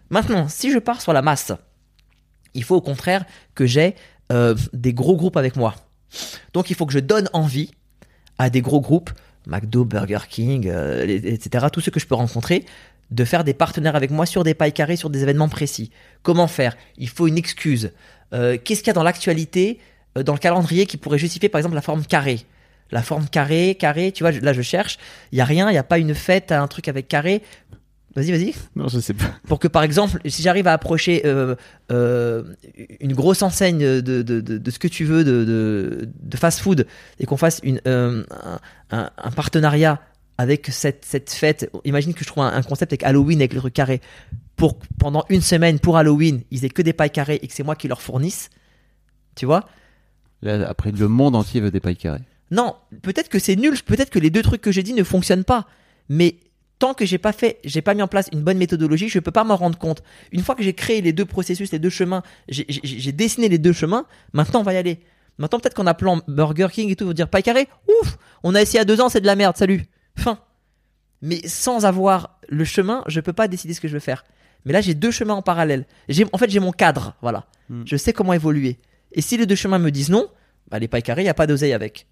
[0.09, 1.51] Maintenant, si je pars sur la masse,
[2.53, 3.95] il faut au contraire que j'ai
[4.31, 5.75] euh, des gros groupes avec moi.
[6.53, 7.71] Donc, il faut que je donne envie
[8.37, 9.11] à des gros groupes,
[9.47, 12.65] McDo, Burger King, euh, etc., tous ceux que je peux rencontrer,
[13.11, 15.91] de faire des partenaires avec moi sur des pailles carrées, sur des événements précis.
[16.23, 16.75] Comment faire?
[16.97, 17.91] Il faut une excuse.
[18.33, 19.79] Euh, Qu'est-ce qu'il y a dans l'actualité,
[20.17, 22.45] euh, dans le calendrier, qui pourrait justifier, par exemple, la forme carrée?
[22.91, 24.97] La forme carré, carré, tu vois, là je cherche,
[25.33, 27.41] il y a rien, il y a pas une fête, un truc avec carré.
[28.15, 28.53] Vas-y, vas-y.
[28.75, 29.25] Non, je sais pas.
[29.47, 31.55] Pour que par exemple, si j'arrive à approcher euh,
[31.91, 32.43] euh,
[32.99, 36.87] une grosse enseigne de, de, de, de ce que tu veux de, fast-food
[37.19, 38.23] et qu'on fasse une, euh,
[38.89, 40.01] un, partenariat
[40.39, 43.59] avec cette, cette fête, imagine que je trouve un, un concept avec Halloween, avec le
[43.59, 44.01] truc carré,
[44.55, 47.63] pour pendant une semaine pour Halloween, ils aient que des pailles carrées et que c'est
[47.63, 48.49] moi qui leur fournisse,
[49.35, 49.67] tu vois?
[50.41, 52.23] Là, après, le monde entier veut des pailles carrées.
[52.51, 55.43] Non, peut-être que c'est nul, peut-être que les deux trucs que j'ai dit ne fonctionnent
[55.43, 55.67] pas.
[56.09, 56.37] Mais
[56.79, 59.31] tant que j'ai pas fait, j'ai pas mis en place une bonne méthodologie, je peux
[59.31, 60.03] pas m'en rendre compte.
[60.31, 62.65] Une fois que j'ai créé les deux processus, les deux chemins, j'ai-
[63.11, 64.99] dessiné les deux chemins, maintenant on va y aller.
[65.37, 67.67] Maintenant peut-être qu'en appelant Burger King et tout, va dire paille carré,
[68.01, 69.85] ouf, on a essayé à deux ans, c'est de la merde, salut,
[70.17, 70.39] fin.
[71.21, 74.23] Mais sans avoir le chemin, je peux pas décider ce que je veux faire.
[74.65, 75.85] Mais là j'ai deux chemins en parallèle.
[76.33, 77.45] En fait j'ai mon cadre, voilà.
[77.69, 77.83] Hmm.
[77.85, 78.77] Je sais comment évoluer.
[79.13, 80.27] Et si les deux chemins me disent non,
[80.69, 82.07] bah les pailles carrées, il y a pas d'oseille avec.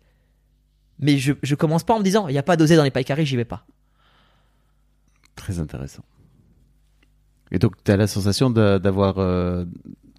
[1.00, 2.92] Mais je, je commence pas en me disant, il n'y a pas d'oseille dans les
[2.92, 3.66] pailles carrées, j'y vais pas.
[5.46, 6.04] Très intéressant.
[7.52, 9.64] Et donc, tu as la sensation d'avoir euh,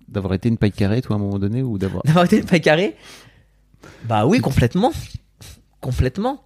[0.06, 2.02] d'avoir été une paille carrée, toi, à un moment donné, ou d'avoir.
[2.04, 2.94] D'avoir été une paille carrée?
[4.04, 4.92] Bah oui, complètement.
[5.80, 6.44] Complètement.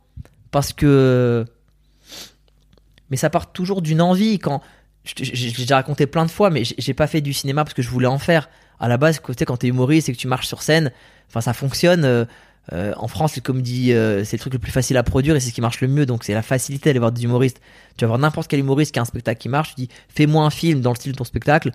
[0.51, 1.45] Parce que.
[3.11, 4.39] Mais ça part toujours d'une envie.
[4.39, 4.62] Quand.
[5.05, 7.91] J'ai déjà raconté plein de fois, mais j'ai pas fait du cinéma parce que je
[7.91, 8.49] voulais en faire.
[8.78, 10.91] À la base, tu sais, quand t'es humoriste et que tu marches sur scène,
[11.28, 12.07] enfin, ça fonctionne.
[12.07, 12.24] euh,
[12.72, 15.40] euh, en France, les comédies, euh, c'est le truc le plus facile à produire et
[15.40, 16.06] c'est ce qui marche le mieux.
[16.06, 17.61] Donc, c'est la facilité d'aller voir des humoristes.
[17.96, 19.74] Tu vas voir n'importe quel humoriste qui a un spectacle qui marche.
[19.74, 21.72] Tu dis, fais-moi un film dans le style de ton spectacle.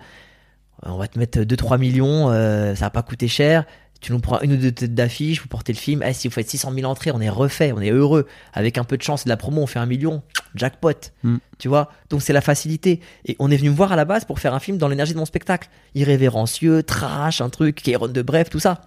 [0.84, 3.64] Euh, On va te mettre 2-3 millions, euh, ça va pas coûter cher.
[4.00, 6.02] Tu nous prends une ou deux têtes d'affiche, vous portez le film.
[6.06, 8.26] Eh, si vous faites 600 000 entrées, on est refait, on est heureux.
[8.52, 10.22] Avec un peu de chance et de la promo, on fait un million.
[10.54, 10.92] Jackpot.
[11.22, 11.36] Mm.
[11.58, 11.90] Tu vois?
[12.10, 13.00] Donc c'est la facilité.
[13.24, 15.14] Et on est venu me voir à la base pour faire un film dans l'énergie
[15.14, 15.68] de mon spectacle.
[15.94, 18.82] Irrévérencieux, trash, un truc, Kéron de bref, tout ça.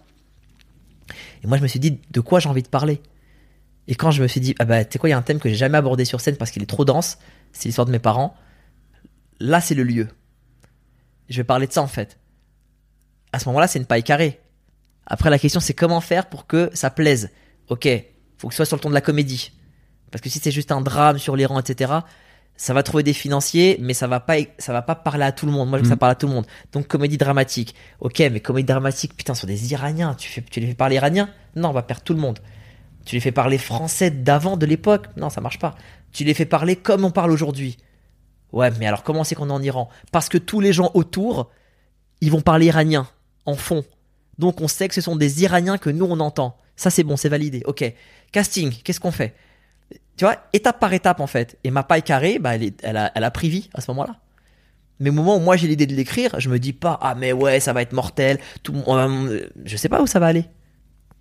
[1.43, 3.01] Et moi, je me suis dit, de quoi j'ai envie de parler?
[3.87, 5.23] Et quand je me suis dit, ah bah, tu sais quoi, il y a un
[5.23, 7.17] thème que j'ai jamais abordé sur scène parce qu'il est trop dense,
[7.51, 8.35] c'est l'histoire de mes parents.
[9.39, 10.09] Là, c'est le lieu.
[11.29, 12.19] Je vais parler de ça en fait.
[13.31, 14.39] À ce moment-là, c'est une paille carrée.
[15.05, 17.31] Après, la question, c'est comment faire pour que ça plaise?
[17.67, 17.87] Ok,
[18.37, 19.51] faut que ce soit sur le ton de la comédie.
[20.11, 21.93] Parce que si c'est juste un drame sur les rangs, etc.,
[22.61, 25.45] ça va trouver des financiers, mais ça va pas, ça va pas parler à tout
[25.45, 25.69] le monde.
[25.69, 25.99] Moi, je veux que ça Mhm.
[25.99, 26.45] parle à tout le monde.
[26.73, 27.73] Donc, comédie dramatique.
[28.01, 30.13] Ok, mais comédie dramatique, putain, sur des Iraniens.
[30.15, 32.39] Tu, fais, tu les fais parler iranien Non, on va perdre tout le monde.
[33.05, 35.05] Tu les fais parler français d'avant, de l'époque?
[35.15, 35.75] Non, ça marche pas.
[36.11, 37.77] Tu les fais parler comme on parle aujourd'hui.
[38.51, 39.87] Ouais, mais alors comment c'est qu'on est en Iran?
[40.11, 41.49] Parce que tous les gens autour,
[42.19, 43.07] ils vont parler iranien,
[43.45, 43.85] en fond.
[44.37, 46.57] Donc on sait que ce sont des Iraniens que nous on entend.
[46.75, 47.61] Ça, c'est bon, c'est validé.
[47.65, 47.83] Ok.
[48.33, 49.33] Casting, qu'est-ce qu'on fait?
[50.17, 51.57] Tu vois, étape par étape, en fait.
[51.63, 53.89] Et ma paille carrée, bah, elle, est- elle, a, elle a pris vie à ce
[53.91, 54.17] moment-là.
[54.99, 57.31] Mais au moment où moi j'ai l'idée de l'écrire, je me dis pas, ah, mais
[57.31, 58.37] ouais, ça va être mortel.
[58.63, 60.43] Tout, euh, je sais pas où ça va aller.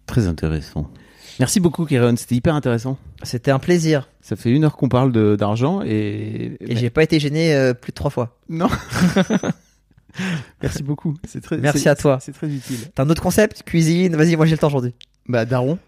[0.06, 0.90] Très intéressant.
[1.38, 2.16] Merci beaucoup, Kéron.
[2.16, 2.98] C'était hyper intéressant.
[3.22, 4.08] C'était un plaisir.
[4.20, 6.56] Ça fait une heure qu'on parle d'argent et.
[6.60, 8.36] Et j'ai pas été gêné euh, plus de trois fois.
[8.48, 8.66] Non.
[10.62, 11.14] Merci beaucoup.
[11.26, 11.58] C'est très.
[11.58, 12.18] Merci à toi.
[12.20, 12.78] C'est très utile.
[12.94, 13.62] T'as un autre concept?
[13.62, 14.16] Cuisine?
[14.16, 14.94] Vas-y, moi j'ai le temps aujourd'hui.
[15.28, 15.78] Bah, Daron.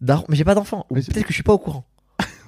[0.00, 0.86] Daron, mais j'ai pas d'enfant.
[0.92, 1.84] Peut-être que je suis pas au courant.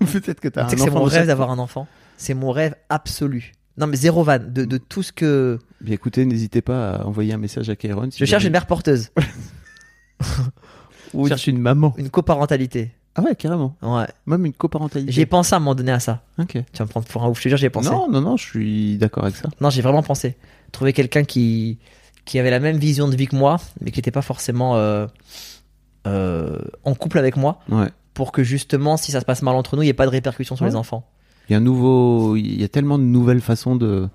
[0.12, 1.86] Peut-être que t'as un Tu sais que c'est enfant mon rêve d'avoir un enfant.
[2.16, 3.52] C'est mon rêve absolu.
[3.78, 4.38] Non, mais zéro van.
[4.38, 5.58] De, de tout ce que.
[5.80, 8.10] Bien écoutez, n'hésitez pas à envoyer un message à Kéron.
[8.10, 9.10] si Je cherche avez- une mère porteuse.
[11.14, 11.94] Ou Je cherche une maman.
[11.98, 12.92] une coparentalité.
[13.14, 13.76] Ah ouais, carrément.
[13.82, 14.06] Ouais.
[14.26, 15.12] Même une coparentalité.
[15.12, 16.22] J'ai pensé à un moment donné à ça.
[16.38, 16.52] Ok.
[16.52, 17.90] Tu vas me prendre pour un ouf, je te jure, j'ai pensé.
[17.90, 19.50] Non, non, non, je suis d'accord avec ça.
[19.60, 20.36] Non, j'ai vraiment pensé.
[20.70, 21.78] Trouver quelqu'un qui,
[22.24, 25.06] qui avait la même vision de vie que moi, mais qui n'était pas forcément euh,
[26.06, 27.88] euh, en couple avec moi, Ouais.
[28.14, 30.10] Pour que justement, si ça se passe mal entre nous, il n'y ait pas de
[30.10, 30.70] répercussions sur Ouais.
[30.70, 31.06] les enfants.
[31.48, 34.08] Il y a un nouveau, il y a tellement de nouvelles façons de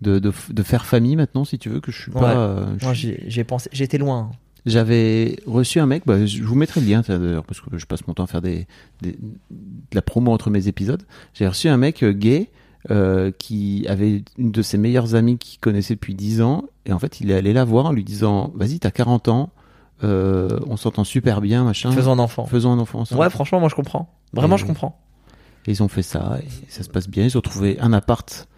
[0.00, 2.36] de, de, de faire famille maintenant, si tu veux, que je suis pas.
[2.36, 4.32] Euh, Moi, suis- j'ai pensé, été loin.
[4.66, 8.04] J'avais reçu un mec, bah, je vous mettrai le lien d'ailleurs, parce que je passe
[8.08, 8.66] mon temps à faire des,
[9.00, 9.28] des- de
[9.92, 11.02] la promo entre mes épisodes.
[11.34, 12.50] J'ai reçu un mec euh, gay
[12.90, 16.98] euh, qui avait une de ses meilleures amies qu'il connaissait depuis 10 ans, et en
[16.98, 19.50] fait, il est allé la voir en lui disant Vas-y, t'as 40 ans,
[20.04, 21.90] euh, on s'entend super bien, machin.
[21.92, 22.46] Faisons un enfant.
[22.46, 23.20] Faisons un enfant ensemble.
[23.20, 24.14] Ouais, franchement, moi je comprends.
[24.32, 24.98] Vraiment, Et- je comprends.
[25.66, 27.24] Et ils ont fait ça, et ça se passe bien.
[27.24, 28.48] Ils ont trouvé un appart,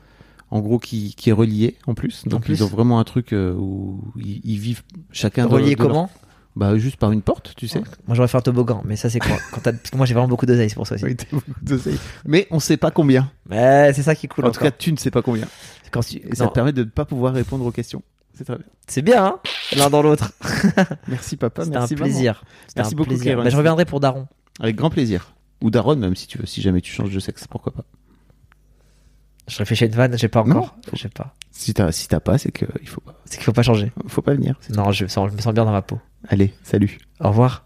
[0.51, 2.25] en gros, qui, qui est relié en plus.
[2.27, 2.55] Donc plus.
[2.55, 6.11] ils ont vraiment un truc euh, où ils, ils vivent chacun Relié leur- comment?
[6.57, 7.83] Bah juste par une porte, tu sais.
[8.07, 9.37] Moi j'aurais fait un toboggan, mais ça c'est quoi?
[9.53, 11.05] Quand Parce que moi j'ai vraiment beaucoup d'oseille, c'est pour ça aussi.
[11.05, 11.51] Oui, beaucoup.
[12.27, 13.29] Mais on sait pas combien.
[13.51, 14.47] Mais c'est ça qui est cool.
[14.47, 15.47] en tout cas, tu ne sais pas combien.
[15.91, 18.03] Quand tu- Et ça non, te permet de ne pas pouvoir répondre aux questions.
[18.37, 18.67] C'est très bien.
[18.89, 19.39] c'est bien, hein
[19.77, 20.33] l'un dans l'autre.
[21.09, 22.05] Merci papa, C'était un merci maman.
[22.07, 22.45] plaisir.
[22.77, 23.43] Merci un beaucoup, plaisir.
[23.43, 24.27] Bah, je reviendrai pour Daron.
[24.61, 25.33] Avec grand plaisir.
[25.63, 27.85] Ou Daron, même si tu veux, si jamais tu changes de sexe, pourquoi pas.
[29.47, 30.57] Je réfléchis à une vanne, j'ai pas Non.
[30.59, 30.77] encore.
[30.93, 31.35] Je sais pas.
[31.51, 33.93] Si t'as si t'as pas, c'est qu'il faut pas, C'est qu'il faut pas changer.
[34.09, 34.59] faut pas venir.
[34.71, 36.01] Non, je, me sens- je me sens bien dans ma peau.
[36.29, 36.99] Allez, salut.
[37.21, 37.65] Au revoir.